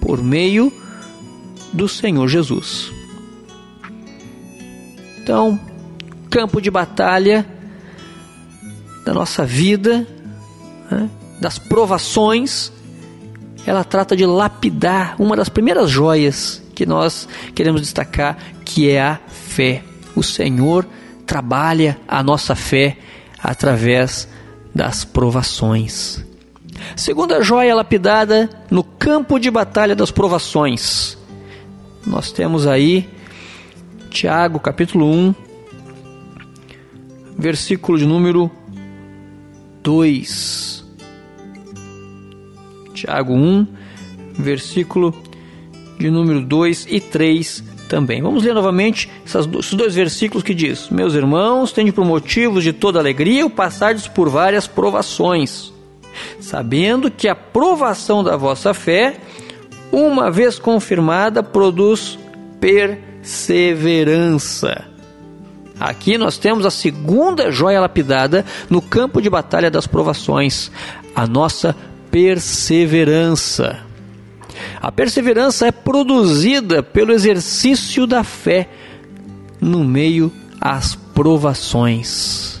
por 0.00 0.22
meio 0.22 0.72
do 1.72 1.88
Senhor 1.88 2.26
Jesus. 2.28 2.90
Então, 5.22 5.60
campo 6.30 6.60
de 6.60 6.70
batalha 6.70 7.46
da 9.04 9.12
nossa 9.12 9.44
vida, 9.44 10.06
né, 10.90 11.10
das 11.40 11.58
provações, 11.58 12.72
ela 13.70 13.84
trata 13.84 14.16
de 14.16 14.26
lapidar 14.26 15.14
uma 15.16 15.36
das 15.36 15.48
primeiras 15.48 15.88
joias 15.88 16.60
que 16.74 16.84
nós 16.84 17.28
queremos 17.54 17.80
destacar, 17.80 18.36
que 18.64 18.90
é 18.90 19.00
a 19.00 19.20
fé. 19.28 19.84
O 20.16 20.24
Senhor 20.24 20.84
trabalha 21.24 21.96
a 22.08 22.20
nossa 22.20 22.56
fé 22.56 22.98
através 23.40 24.26
das 24.74 25.04
provações. 25.04 26.20
Segunda 26.96 27.44
joia 27.44 27.72
lapidada 27.72 28.50
no 28.72 28.82
campo 28.82 29.38
de 29.38 29.48
batalha 29.52 29.94
das 29.94 30.10
provações. 30.10 31.16
Nós 32.04 32.32
temos 32.32 32.66
aí 32.66 33.08
Tiago, 34.10 34.58
capítulo 34.58 35.06
1, 35.06 35.34
versículo 37.38 37.96
de 37.96 38.04
número 38.04 38.50
2. 39.84 40.69
Tiago 43.00 43.34
1, 43.34 43.66
versículo 44.34 45.14
de 45.98 46.10
número 46.10 46.42
2 46.42 46.86
e 46.88 47.00
3 47.00 47.64
também. 47.88 48.20
Vamos 48.20 48.44
ler 48.44 48.52
novamente 48.54 49.08
esses 49.24 49.46
dois 49.74 49.94
versículos 49.94 50.42
que 50.42 50.52
diz: 50.52 50.90
Meus 50.90 51.14
irmãos, 51.14 51.72
tende 51.72 51.92
por 51.92 52.04
motivos 52.04 52.62
de 52.62 52.74
toda 52.74 52.98
alegria 52.98 53.46
o 53.46 53.50
passardes 53.50 54.06
por 54.06 54.28
várias 54.28 54.66
provações, 54.66 55.72
sabendo 56.40 57.10
que 57.10 57.26
a 57.26 57.34
provação 57.34 58.22
da 58.22 58.36
vossa 58.36 58.74
fé, 58.74 59.16
uma 59.90 60.30
vez 60.30 60.58
confirmada, 60.58 61.42
produz 61.42 62.18
perseverança. 62.60 64.84
Aqui 65.78 66.18
nós 66.18 66.36
temos 66.36 66.66
a 66.66 66.70
segunda 66.70 67.50
joia 67.50 67.80
lapidada 67.80 68.44
no 68.68 68.82
campo 68.82 69.22
de 69.22 69.30
batalha 69.30 69.70
das 69.70 69.86
provações, 69.86 70.70
a 71.16 71.26
nossa 71.26 71.74
perseverança. 72.10 73.80
A 74.80 74.90
perseverança 74.90 75.66
é 75.66 75.72
produzida 75.72 76.82
pelo 76.82 77.12
exercício 77.12 78.06
da 78.06 78.24
fé 78.24 78.68
no 79.60 79.84
meio 79.84 80.32
às 80.60 80.94
provações. 80.94 82.60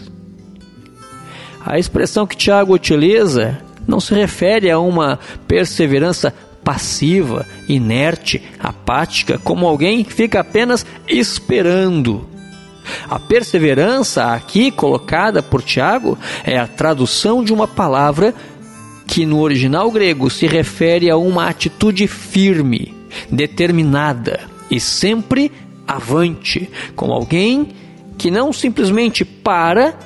A 1.64 1.78
expressão 1.78 2.26
que 2.26 2.36
Tiago 2.36 2.74
utiliza 2.74 3.58
não 3.86 4.00
se 4.00 4.14
refere 4.14 4.70
a 4.70 4.78
uma 4.78 5.18
perseverança 5.46 6.32
passiva, 6.64 7.46
inerte, 7.68 8.42
apática, 8.58 9.38
como 9.38 9.66
alguém 9.66 10.04
que 10.04 10.12
fica 10.12 10.40
apenas 10.40 10.84
esperando. 11.08 12.28
A 13.08 13.18
perseverança 13.18 14.32
aqui 14.32 14.70
colocada 14.70 15.42
por 15.42 15.62
Tiago 15.62 16.18
é 16.44 16.58
a 16.58 16.66
tradução 16.66 17.42
de 17.42 17.52
uma 17.52 17.68
palavra 17.68 18.34
que 19.10 19.26
no 19.26 19.40
original 19.40 19.90
grego 19.90 20.30
se 20.30 20.46
refere 20.46 21.10
a 21.10 21.16
uma 21.16 21.48
atitude 21.48 22.06
firme, 22.06 22.94
determinada 23.28 24.38
e 24.70 24.78
sempre 24.78 25.50
avante, 25.84 26.70
como 26.94 27.12
alguém 27.12 27.70
que 28.16 28.30
não 28.30 28.52
simplesmente 28.52 29.24
para, 29.24 29.98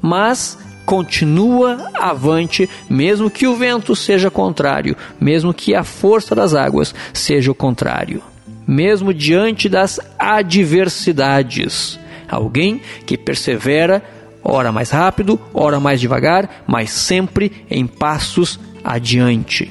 mas 0.00 0.56
continua 0.86 1.90
avante, 1.92 2.66
mesmo 2.88 3.28
que 3.30 3.46
o 3.46 3.54
vento 3.54 3.94
seja 3.94 4.30
contrário, 4.30 4.96
mesmo 5.20 5.52
que 5.52 5.74
a 5.74 5.84
força 5.84 6.34
das 6.34 6.54
águas 6.54 6.94
seja 7.12 7.52
o 7.52 7.54
contrário, 7.54 8.22
mesmo 8.66 9.12
diante 9.12 9.68
das 9.68 10.00
adversidades. 10.18 12.00
Alguém 12.26 12.80
que 13.04 13.18
persevera, 13.18 14.02
ora 14.46 14.70
mais 14.70 14.90
rápido, 14.90 15.40
ora 15.52 15.80
mais 15.80 16.00
devagar, 16.00 16.64
mas 16.66 16.90
sempre 16.90 17.50
em 17.70 17.86
passos 17.86 18.60
adiante. 18.84 19.70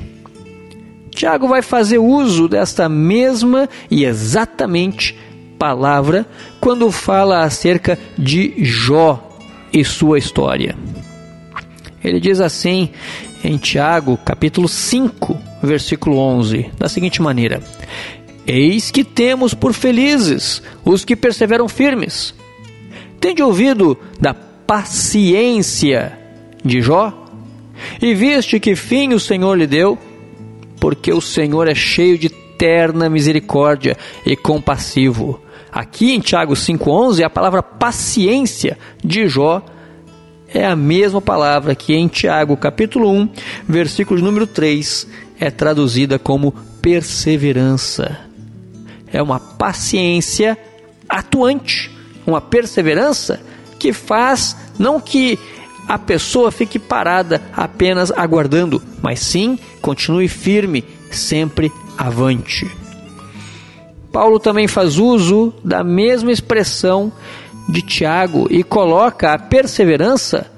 Tiago 1.11 1.47
vai 1.47 1.61
fazer 1.61 1.97
uso 1.97 2.47
desta 2.47 2.89
mesma 2.89 3.69
e 3.89 4.03
exatamente 4.03 5.17
palavra 5.57 6.25
quando 6.59 6.91
fala 6.91 7.43
acerca 7.43 7.97
de 8.17 8.53
Jó 8.63 9.37
e 9.71 9.83
sua 9.85 10.17
história. 10.17 10.75
Ele 12.03 12.19
diz 12.19 12.41
assim 12.41 12.89
em 13.43 13.57
Tiago, 13.57 14.17
capítulo 14.17 14.67
5, 14.67 15.39
versículo 15.63 16.17
11, 16.17 16.69
da 16.77 16.89
seguinte 16.89 17.21
maneira: 17.21 17.63
Eis 18.45 18.91
que 18.91 19.03
temos 19.03 19.53
por 19.53 19.73
felizes 19.73 20.61
os 20.83 21.05
que 21.05 21.15
perseveram 21.15 21.69
firmes. 21.69 22.33
Tende 23.19 23.41
ouvido 23.41 23.97
da 24.19 24.35
paciência 24.65 26.17
de 26.63 26.81
Jó? 26.81 27.25
E 28.01 28.13
viste 28.13 28.59
que 28.59 28.75
fim 28.75 29.13
o 29.13 29.19
Senhor 29.19 29.55
lhe 29.55 29.67
deu? 29.67 29.97
Porque 30.79 31.11
o 31.11 31.21
Senhor 31.21 31.67
é 31.67 31.75
cheio 31.75 32.17
de 32.17 32.29
terna 32.29 33.09
misericórdia 33.09 33.97
e 34.25 34.35
compassivo. 34.35 35.41
Aqui 35.71 36.13
em 36.13 36.19
Tiago 36.19 36.53
5,11, 36.53 37.23
a 37.23 37.29
palavra 37.29 37.61
paciência 37.61 38.77
de 39.03 39.27
Jó 39.27 39.61
é 40.47 40.65
a 40.65 40.75
mesma 40.75 41.21
palavra 41.21 41.75
que 41.75 41.93
em 41.93 42.07
Tiago 42.07 42.55
capítulo 42.55 43.11
1, 43.11 43.29
versículo 43.67 44.21
número 44.21 44.47
3, 44.47 45.07
é 45.39 45.51
traduzida 45.51 46.17
como 46.17 46.53
perseverança. 46.81 48.19
É 49.11 49.21
uma 49.21 49.39
paciência 49.39 50.57
atuante, 51.09 51.91
uma 52.25 52.39
perseverança 52.39 53.41
que 53.79 53.93
faz 53.93 54.55
não 54.77 54.99
que 54.99 55.39
a 55.87 55.97
pessoa 55.99 56.51
fique 56.51 56.79
parada 56.79 57.41
apenas 57.53 58.11
aguardando, 58.11 58.81
mas 59.01 59.19
sim 59.19 59.57
continue 59.81 60.27
firme, 60.27 60.83
sempre 61.11 61.71
avante. 61.97 62.69
Paulo 64.11 64.39
também 64.39 64.67
faz 64.67 64.97
uso 64.97 65.53
da 65.63 65.83
mesma 65.83 66.31
expressão 66.31 67.11
de 67.67 67.81
Tiago 67.81 68.47
e 68.49 68.63
coloca 68.63 69.33
a 69.33 69.37
perseverança 69.39 70.49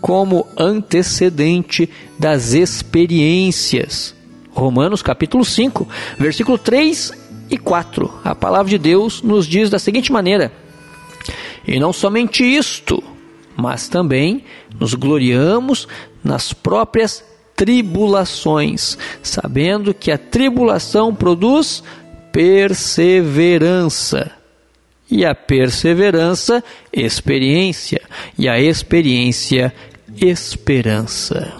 como 0.00 0.46
antecedente 0.56 1.88
das 2.18 2.52
experiências. 2.52 4.14
Romanos 4.52 5.02
capítulo 5.02 5.44
5, 5.44 5.88
versículo 6.18 6.58
3 6.58 7.12
e 7.50 7.58
4. 7.58 8.20
A 8.24 8.34
palavra 8.34 8.70
de 8.70 8.78
Deus 8.78 9.22
nos 9.22 9.46
diz 9.46 9.68
da 9.68 9.78
seguinte 9.78 10.12
maneira: 10.12 10.52
E 11.66 11.78
não 11.78 11.92
somente 11.92 12.44
isto, 12.44 13.02
mas 13.56 13.88
também 13.88 14.44
nos 14.78 14.94
gloriamos 14.94 15.88
nas 16.22 16.52
próprias 16.52 17.24
tribulações, 17.56 18.98
sabendo 19.22 19.94
que 19.94 20.10
a 20.10 20.18
tribulação 20.18 21.14
produz 21.14 21.82
perseverança 22.32 24.32
e 25.10 25.24
a 25.24 25.34
perseverança, 25.34 26.62
experiência, 26.92 28.02
e 28.36 28.48
a 28.48 28.58
experiência, 28.58 29.72
esperança. 30.20 31.54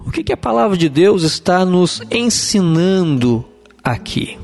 O 0.00 0.10
que, 0.10 0.22
que 0.22 0.32
a 0.32 0.36
palavra 0.36 0.76
de 0.76 0.88
Deus 0.88 1.22
está 1.22 1.64
nos 1.64 2.02
ensinando 2.10 3.44
aqui? 3.82 4.41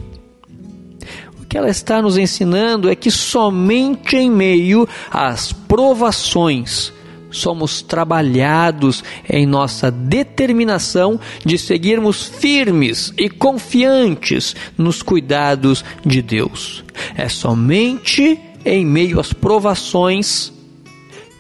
Que 1.49 1.57
ela 1.57 1.71
está 1.71 2.03
nos 2.03 2.19
ensinando 2.19 2.91
é 2.91 2.95
que 2.95 3.11
somente 3.11 4.17
em 4.17 4.31
meio 4.31 4.87
às 5.11 5.53
provações, 5.53 6.93
somos 7.31 7.83
trabalhados 7.83 9.05
em 9.29 9.47
nossa 9.47 9.91
determinação 9.91 11.21
de 11.45 11.59
seguirmos 11.59 12.25
firmes 12.27 13.13
e 13.17 13.29
confiantes 13.29 14.55
nos 14.77 15.03
cuidados 15.03 15.85
de 16.05 16.23
Deus. 16.23 16.85
É 17.17 17.29
somente 17.29 18.39
em 18.65 18.85
meio 18.85 19.21
às 19.21 19.33
provações 19.33 20.53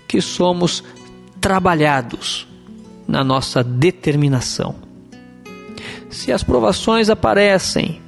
que 0.07 0.21
somos 0.21 0.83
trabalhados 1.41 2.47
na 3.07 3.23
nossa 3.25 3.63
determinação. 3.63 4.75
Se 6.11 6.33
as 6.33 6.43
provações 6.43 7.11
aparecem 7.11 8.01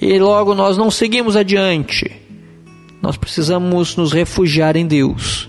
e 0.00 0.18
logo 0.18 0.54
nós 0.54 0.76
não 0.76 0.90
seguimos 0.90 1.36
adiante, 1.36 2.10
nós 3.00 3.16
precisamos 3.16 3.96
nos 3.96 4.12
refugiar 4.12 4.76
em 4.76 4.86
Deus 4.86 5.48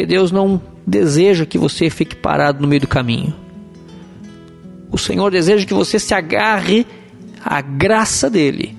porque 0.00 0.06
Deus 0.06 0.30
não 0.30 0.62
deseja 0.86 1.44
que 1.44 1.58
você 1.58 1.90
fique 1.90 2.16
parado 2.16 2.62
no 2.62 2.68
meio 2.68 2.80
do 2.80 2.88
caminho. 2.88 3.34
O 4.90 4.96
Senhor 4.96 5.30
deseja 5.30 5.66
que 5.66 5.74
você 5.74 5.98
se 5.98 6.14
agarre 6.14 6.86
à 7.44 7.60
graça 7.60 8.30
dele 8.30 8.74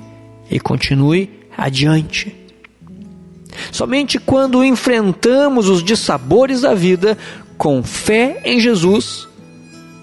e 0.50 0.60
continue 0.60 1.30
adiante. 1.56 2.36
Somente 3.72 4.20
quando 4.20 4.64
enfrentamos 4.64 5.70
os 5.70 5.84
dissabores 5.84 6.62
da 6.62 6.74
vida 6.74 7.18
com 7.58 7.84
fé 7.84 8.42
em 8.44 8.60
Jesus 8.60 9.28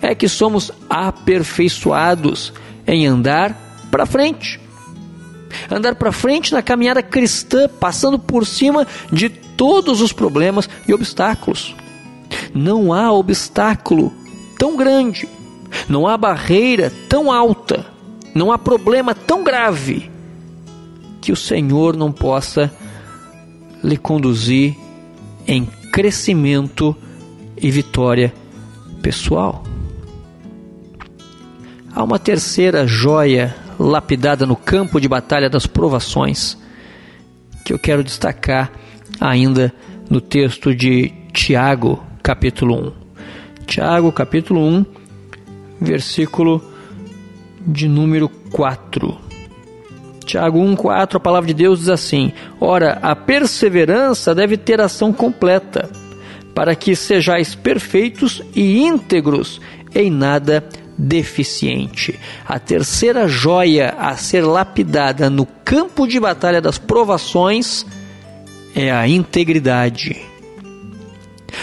é 0.01 0.15
que 0.15 0.29
somos 0.29 0.71
aperfeiçoados 0.89 2.53
em 2.87 3.07
andar 3.07 3.68
para 3.91 4.07
frente. 4.07 4.61
Andar 5.71 5.95
para 5.95 6.13
frente 6.13 6.53
na 6.53 6.63
caminhada 6.63 7.03
cristã, 7.03 7.69
passando 7.69 8.19
por 8.19 8.47
cima 8.47 8.87
de 9.13 9.29
todos 9.29 10.01
os 10.01 10.13
problemas 10.13 10.69
e 10.87 10.95
obstáculos. 10.95 11.75
Não 12.55 12.93
há 12.93 13.13
obstáculo 13.13 14.13
tão 14.59 14.77
grande, 14.77 15.29
não 15.89 16.07
há 16.07 16.17
barreira 16.17 16.93
tão 17.09 17.33
alta, 17.33 17.87
não 18.35 18.53
há 18.53 18.59
problema 18.59 19.15
tão 19.15 19.43
grave 19.43 20.11
que 21.21 21.33
o 21.33 21.37
Senhor 21.37 21.97
não 21.97 22.13
possa 22.13 22.73
lhe 23.83 23.97
conduzir 23.97 24.77
em 25.47 25.67
crescimento 25.93 26.95
e 27.57 27.71
vitória 27.71 28.33
pessoal. 29.03 29.63
Há 31.95 32.03
uma 32.03 32.19
terceira 32.19 32.87
joia 32.87 33.55
lapidada 33.79 34.45
no 34.45 34.57
campo 34.57 35.01
de 35.01 35.09
batalha 35.09 35.49
das 35.49 35.67
provações 35.67 36.59
que 37.65 37.73
eu 37.73 37.79
quero 37.79 38.03
destacar 38.03 38.73
ainda 39.21 39.73
no 40.09 40.21
texto 40.21 40.75
de 40.75 41.13
Tiago, 41.33 42.03
capítulo 42.23 42.89
1. 42.89 42.93
Tiago, 43.67 44.11
capítulo 44.11 44.61
1, 44.61 44.87
versículo 45.81 46.63
de 47.61 47.87
número 47.87 48.29
4. 48.51 49.19
Tiago 50.25 50.59
1,4, 50.59 51.17
a 51.17 51.21
palavra 51.21 51.47
de 51.47 51.55
Deus 51.55 51.81
diz 51.81 51.89
assim: 51.89 52.33
Ora, 52.61 52.99
a 53.03 53.15
perseverança 53.15 54.35
deve 54.35 54.57
ter 54.57 54.81
ação 54.81 55.13
completa, 55.13 55.91
para 56.55 56.75
que 56.75 56.97
sejais 56.97 57.55
perfeitos 57.55 58.43
e 58.55 58.79
íntegros, 58.79 59.61
em 59.95 60.11
nada 60.11 60.67
deficiente. 60.99 62.19
A 62.45 62.59
terceira 62.59 63.29
joia 63.29 63.95
a 63.97 64.17
ser 64.17 64.43
lapidada 64.43 65.31
no 65.31 65.47
campo 65.47 66.07
de 66.07 66.19
batalha 66.19 66.61
das 66.61 66.77
provações 66.77 67.87
é 68.75 68.91
a 68.91 69.07
integridade. 69.07 70.21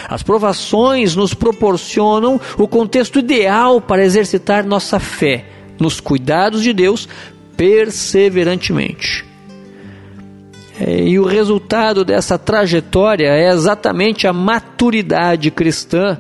As 0.08 0.24
provações 0.24 1.16
nos 1.16 1.34
proporcionam 1.34 2.40
o 2.58 2.68
contexto 2.68 3.20
ideal 3.20 3.82
para 3.82 4.04
exercitar 4.04 4.66
nossa 4.66 5.00
fé 5.00 5.46
nos 5.80 6.00
cuidados 6.00 6.64
de 6.64 6.72
Deus 6.74 7.08
perseverantemente. 7.58 9.26
É, 10.80 11.04
e 11.04 11.18
o 11.20 11.26
resultado 11.26 12.04
dessa 12.04 12.38
trajetória 12.38 13.28
é 13.28 13.50
exatamente 13.50 14.28
a 14.28 14.34
maturidade 14.34 15.50
cristã 15.50 16.20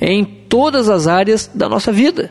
em 0.00 0.24
todas 0.24 0.88
as 0.88 1.06
áreas 1.06 1.50
da 1.52 1.68
nossa 1.68 1.90
vida. 1.90 2.30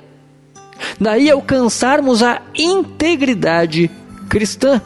Daí 1.00 1.30
alcançarmos 1.30 2.24
a 2.24 2.42
integridade 2.56 3.90
cristã. 4.30 4.82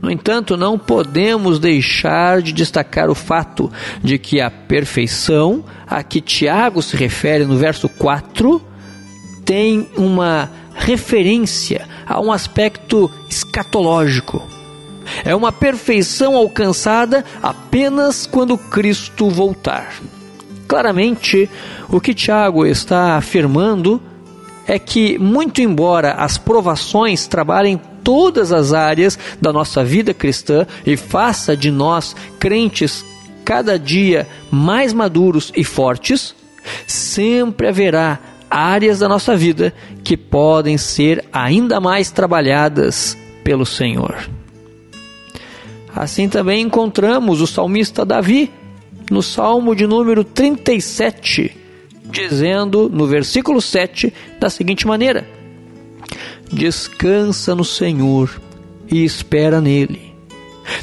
No 0.00 0.10
entanto, 0.10 0.56
não 0.56 0.78
podemos 0.78 1.58
deixar 1.58 2.42
de 2.42 2.52
destacar 2.52 3.08
o 3.08 3.14
fato 3.14 3.72
de 4.02 4.18
que 4.18 4.40
a 4.40 4.50
perfeição 4.50 5.64
a 5.86 6.02
que 6.02 6.20
Tiago 6.20 6.82
se 6.82 6.96
refere 6.96 7.44
no 7.44 7.56
verso 7.56 7.88
4 7.88 8.62
tem 9.44 9.88
uma 9.96 10.50
referência 10.74 11.88
a 12.06 12.20
um 12.20 12.30
aspecto 12.30 13.10
escatológico. 13.28 14.42
É 15.24 15.34
uma 15.34 15.52
perfeição 15.52 16.36
alcançada 16.36 17.24
apenas 17.42 18.26
quando 18.26 18.58
Cristo 18.58 19.30
voltar. 19.30 19.94
Claramente, 20.66 21.48
o 21.88 22.00
que 22.00 22.12
Tiago 22.12 22.66
está 22.66 23.16
afirmando 23.16 24.02
é 24.66 24.78
que, 24.78 25.18
muito 25.18 25.60
embora 25.60 26.12
as 26.12 26.36
provações 26.36 27.26
trabalhem 27.26 27.80
todas 28.02 28.52
as 28.52 28.72
áreas 28.72 29.18
da 29.40 29.52
nossa 29.52 29.84
vida 29.84 30.12
cristã 30.12 30.66
e 30.84 30.96
faça 30.96 31.56
de 31.56 31.70
nós 31.70 32.14
crentes 32.38 33.04
cada 33.44 33.78
dia 33.78 34.26
mais 34.50 34.92
maduros 34.92 35.52
e 35.56 35.62
fortes, 35.62 36.34
sempre 36.86 37.68
haverá 37.68 38.18
áreas 38.50 38.98
da 39.00 39.08
nossa 39.08 39.36
vida 39.36 39.72
que 40.02 40.16
podem 40.16 40.78
ser 40.78 41.24
ainda 41.32 41.80
mais 41.80 42.10
trabalhadas 42.10 43.16
pelo 43.44 43.64
Senhor. 43.64 44.28
Assim 45.94 46.28
também 46.28 46.62
encontramos 46.62 47.40
o 47.40 47.46
salmista 47.46 48.04
Davi 48.04 48.50
no 49.10 49.22
Salmo 49.22 49.74
de 49.74 49.86
número 49.86 50.24
37, 50.24 51.65
dizendo 52.10 52.88
no 52.88 53.06
versículo 53.06 53.60
7 53.60 54.12
da 54.38 54.48
seguinte 54.48 54.86
maneira: 54.86 55.26
Descansa 56.52 57.54
no 57.54 57.64
Senhor 57.64 58.40
e 58.90 59.04
espera 59.04 59.60
nele. 59.60 60.14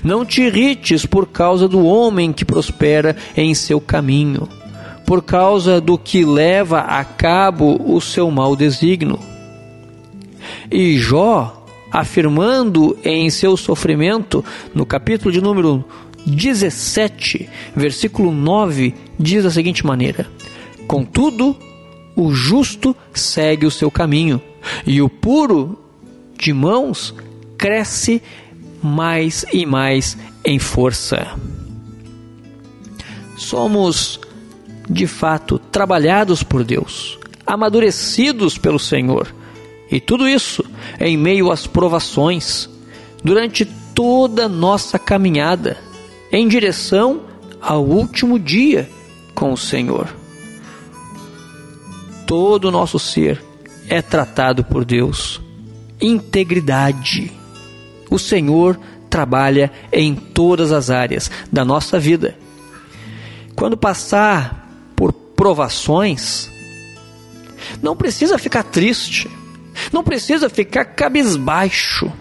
Não 0.03 0.25
te 0.25 0.41
irrites 0.41 1.05
por 1.05 1.27
causa 1.27 1.67
do 1.67 1.85
homem 1.85 2.31
que 2.31 2.45
prospera 2.45 3.15
em 3.35 3.53
seu 3.53 3.81
caminho, 3.81 4.47
por 5.05 5.21
causa 5.21 5.81
do 5.81 5.97
que 5.97 6.23
leva 6.23 6.79
a 6.79 7.03
cabo 7.03 7.81
o 7.85 7.99
seu 7.99 8.31
mau 8.31 8.55
desígnio. 8.55 9.19
E 10.71 10.97
Jó 10.97 11.63
afirmando 11.91 12.97
em 13.03 13.29
seu 13.29 13.55
sofrimento, 13.55 14.43
no 14.73 14.83
capítulo 14.83 15.31
de 15.31 15.39
número 15.39 15.85
17, 16.25 17.47
versículo 17.75 18.31
9, 18.31 18.95
diz 19.19 19.43
da 19.43 19.51
seguinte 19.51 19.85
maneira: 19.85 20.25
Contudo, 20.87 21.55
o 22.15 22.31
justo 22.33 22.95
segue 23.13 23.65
o 23.65 23.71
seu 23.71 23.89
caminho, 23.89 24.41
e 24.85 25.01
o 25.01 25.09
puro 25.09 25.79
de 26.37 26.53
mãos 26.53 27.13
cresce 27.57 28.21
mais 28.81 29.45
e 29.53 29.65
mais 29.65 30.17
em 30.43 30.59
força. 30.59 31.37
Somos, 33.37 34.19
de 34.89 35.07
fato, 35.07 35.57
trabalhados 35.57 36.43
por 36.43 36.63
Deus, 36.63 37.17
amadurecidos 37.45 38.57
pelo 38.57 38.79
Senhor 38.79 39.33
e 39.93 39.99
tudo 39.99 40.27
isso 40.27 40.65
em 40.99 41.15
meio 41.15 41.51
às 41.51 41.67
provações, 41.67 42.67
durante 43.23 43.63
toda 43.93 44.49
nossa 44.49 44.97
caminhada 44.97 45.77
em 46.31 46.47
direção 46.47 47.21
ao 47.61 47.85
último 47.85 48.39
dia 48.39 48.89
com 49.35 49.53
o 49.53 49.57
Senhor. 49.57 50.22
Todo 52.35 52.69
o 52.69 52.71
nosso 52.71 52.97
ser 52.97 53.39
é 53.87 54.01
tratado 54.01 54.63
por 54.63 54.83
Deus. 54.83 55.39
Integridade. 56.01 57.31
O 58.09 58.17
Senhor 58.17 58.79
trabalha 59.07 59.71
em 59.91 60.15
todas 60.15 60.71
as 60.71 60.89
áreas 60.89 61.29
da 61.51 61.63
nossa 61.63 61.99
vida. 61.99 62.35
Quando 63.55 63.77
passar 63.77 64.67
por 64.95 65.13
provações, 65.13 66.49
não 67.83 67.95
precisa 67.95 68.39
ficar 68.39 68.63
triste 68.63 69.29
não 69.91 70.03
precisa 70.03 70.49
ficar 70.49 70.85
cabisbaixo. 70.85 72.11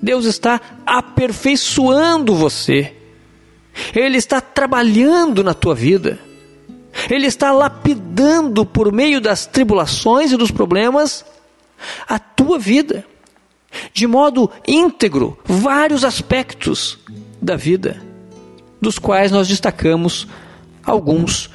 Deus 0.00 0.24
está 0.24 0.60
aperfeiçoando 0.86 2.34
você. 2.34 2.94
Ele 3.94 4.18
está 4.18 4.40
trabalhando 4.40 5.42
na 5.42 5.54
tua 5.54 5.74
vida. 5.74 6.18
Ele 7.10 7.26
está 7.26 7.52
lapidando 7.52 8.64
por 8.64 8.92
meio 8.92 9.20
das 9.20 9.46
tribulações 9.46 10.32
e 10.32 10.36
dos 10.36 10.50
problemas 10.50 11.24
a 12.08 12.18
tua 12.18 12.58
vida, 12.58 13.04
de 13.92 14.06
modo 14.06 14.50
íntegro, 14.66 15.38
vários 15.44 16.04
aspectos 16.04 16.98
da 17.42 17.56
vida, 17.56 18.00
dos 18.80 18.98
quais 18.98 19.32
nós 19.32 19.48
destacamos 19.48 20.26
alguns 20.84 21.50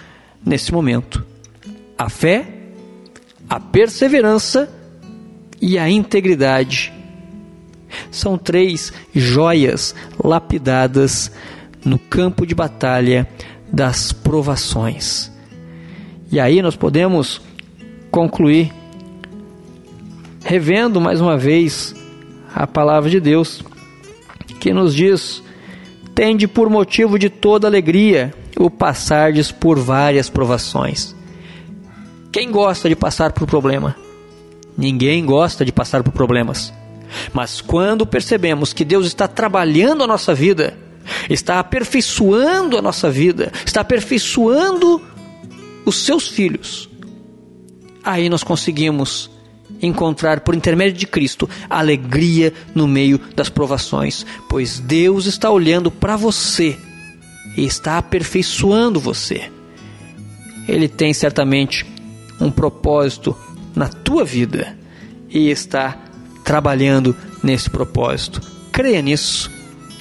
nesse 0.45 0.73
momento: 0.73 1.25
a 1.97 2.09
fé, 2.09 2.45
a 3.49 3.59
perseverança 3.59 4.69
e 5.61 5.77
a 5.77 5.89
integridade. 5.89 6.93
São 8.11 8.37
três 8.37 8.93
joias 9.15 9.95
lapidadas 10.23 11.31
no 11.83 11.97
campo 11.97 12.45
de 12.45 12.53
batalha 12.53 13.27
das 13.71 14.11
provações. 14.11 15.31
E 16.31 16.39
aí 16.39 16.61
nós 16.61 16.75
podemos 16.75 17.41
concluir 18.11 18.73
revendo 20.43 20.99
mais 20.99 21.21
uma 21.21 21.37
vez 21.37 21.95
a 22.53 22.65
palavra 22.65 23.09
de 23.09 23.19
Deus, 23.19 23.63
que 24.59 24.73
nos 24.73 24.93
diz: 24.95 25.43
Tende 26.15 26.47
por 26.47 26.69
motivo 26.69 27.17
de 27.17 27.29
toda 27.29 27.67
alegria 27.67 28.33
o 28.57 28.69
passardes 28.69 29.51
por 29.51 29.79
várias 29.79 30.29
provações. 30.29 31.15
Quem 32.31 32.51
gosta 32.51 32.89
de 32.89 32.95
passar 32.95 33.31
por 33.31 33.47
problema? 33.47 33.95
Ninguém 34.77 35.25
gosta 35.25 35.65
de 35.65 35.71
passar 35.71 36.03
por 36.03 36.11
problemas. 36.11 36.73
Mas 37.33 37.59
quando 37.59 38.05
percebemos 38.05 38.71
que 38.71 38.85
Deus 38.85 39.05
está 39.05 39.27
trabalhando 39.27 40.03
a 40.03 40.07
nossa 40.07 40.33
vida, 40.33 40.77
está 41.29 41.59
aperfeiçoando 41.59 42.77
a 42.77 42.81
nossa 42.81 43.09
vida, 43.09 43.51
está 43.65 43.81
aperfeiçoando 43.81 45.01
os 45.85 46.05
seus 46.05 46.27
filhos, 46.27 46.89
aí 48.03 48.29
nós 48.29 48.43
conseguimos 48.43 49.29
encontrar 49.81 50.41
por 50.41 50.55
intermédio 50.55 50.97
de 50.97 51.07
Cristo 51.07 51.49
alegria 51.69 52.53
no 52.73 52.87
meio 52.87 53.19
das 53.35 53.49
provações, 53.49 54.25
pois 54.49 54.79
Deus 54.79 55.25
está 55.25 55.49
olhando 55.49 55.91
para 55.91 56.15
você 56.15 56.77
e 57.55 57.65
está 57.65 57.97
aperfeiçoando 57.97 58.99
você. 58.99 59.49
Ele 60.67 60.87
tem 60.87 61.13
certamente 61.13 61.85
um 62.39 62.51
propósito 62.51 63.35
na 63.75 63.87
tua 63.87 64.23
vida 64.23 64.77
e 65.29 65.49
está 65.49 65.97
trabalhando 66.43 67.15
nesse 67.43 67.69
propósito. 67.69 68.41
Creia 68.71 69.01
nisso. 69.01 69.51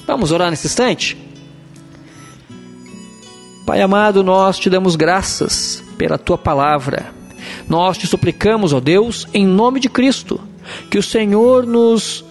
Vamos 0.09 0.33
orar 0.33 0.49
nesse 0.49 0.67
instante? 0.67 1.19
Pai 3.67 3.83
amado, 3.83 4.25
nós 4.25 4.59
te 4.59 4.71
damos 4.71 4.97
graças 4.97 5.85
pela 5.99 6.17
tua 6.17 6.39
palavra. 6.39 7.13
Nós 7.69 7.99
te 7.99 8.07
suplicamos, 8.07 8.73
ó 8.73 8.81
Deus, 8.81 9.29
em 9.35 9.47
nome 9.47 9.79
de 9.79 9.91
Cristo, 9.91 10.41
que 10.91 10.97
o 10.97 11.03
Senhor 11.03 11.67
nos 11.67 12.25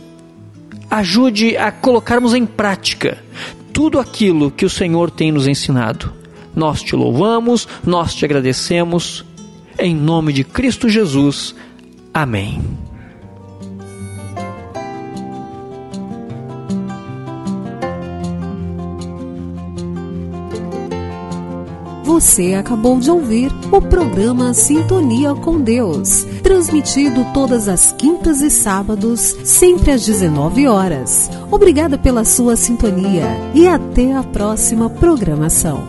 ajude 0.90 1.56
a 1.56 1.72
colocarmos 1.72 2.34
em 2.34 2.48
prática 2.48 3.24
tudo 3.72 4.00
aquilo 4.00 4.50
que 4.50 4.66
o 4.66 4.70
Senhor 4.72 5.12
tem 5.12 5.32
nos 5.32 5.48
ensinado. 5.48 6.12
Nós 6.56 6.82
te 6.82 6.96
louvamos, 6.96 7.68
nós 7.86 8.16
te 8.16 8.26
agradecemos 8.26 9.24
em 9.78 9.96
nome 9.96 10.34
de 10.34 10.44
Cristo 10.44 10.90
Jesus. 10.90 11.54
Amém. 12.12 12.87
Você 22.18 22.56
acabou 22.56 23.00
de 23.00 23.12
ouvir 23.12 23.52
o 23.72 23.80
programa 23.80 24.52
Sintonia 24.52 25.36
com 25.36 25.62
Deus, 25.62 26.24
transmitido 26.42 27.24
todas 27.32 27.68
as 27.68 27.92
quintas 27.92 28.42
e 28.42 28.50
sábados, 28.50 29.20
sempre 29.44 29.92
às 29.92 30.04
19 30.04 30.68
horas. 30.68 31.30
Obrigada 31.52 31.96
pela 31.96 32.26
sua 32.26 32.56
sintonia 32.56 33.28
e 33.54 33.68
até 33.68 34.16
a 34.16 34.24
próxima 34.24 34.90
programação. 34.90 35.88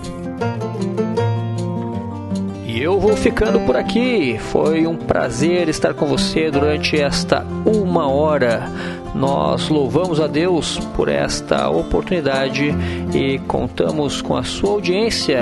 E 2.66 2.78
eu 2.78 3.00
vou 3.00 3.16
ficando 3.16 3.60
por 3.60 3.74
aqui. 3.74 4.36
Foi 4.38 4.86
um 4.86 4.96
prazer 4.96 5.70
estar 5.70 5.94
com 5.94 6.04
você 6.04 6.50
durante 6.50 6.94
esta 7.00 7.42
uma 7.64 8.06
hora. 8.06 8.70
Nós 9.14 9.70
louvamos 9.70 10.20
a 10.20 10.26
Deus 10.26 10.78
por 10.94 11.08
esta 11.08 11.70
oportunidade 11.70 12.74
e 13.14 13.38
contamos 13.48 14.20
com 14.20 14.36
a 14.36 14.42
sua 14.42 14.72
audiência 14.72 15.40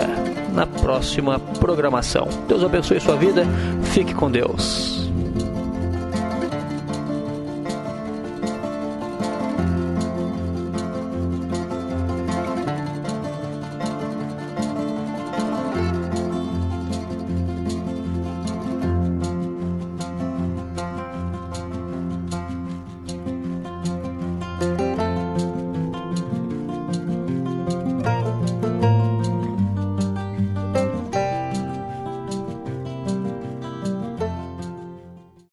na 0.56 0.66
próxima 0.66 1.38
programação. 1.38 2.26
Deus 2.48 2.64
abençoe 2.64 2.98
sua 2.98 3.14
vida. 3.14 3.44
Fique 3.92 4.14
com 4.14 4.30
Deus. 4.30 5.05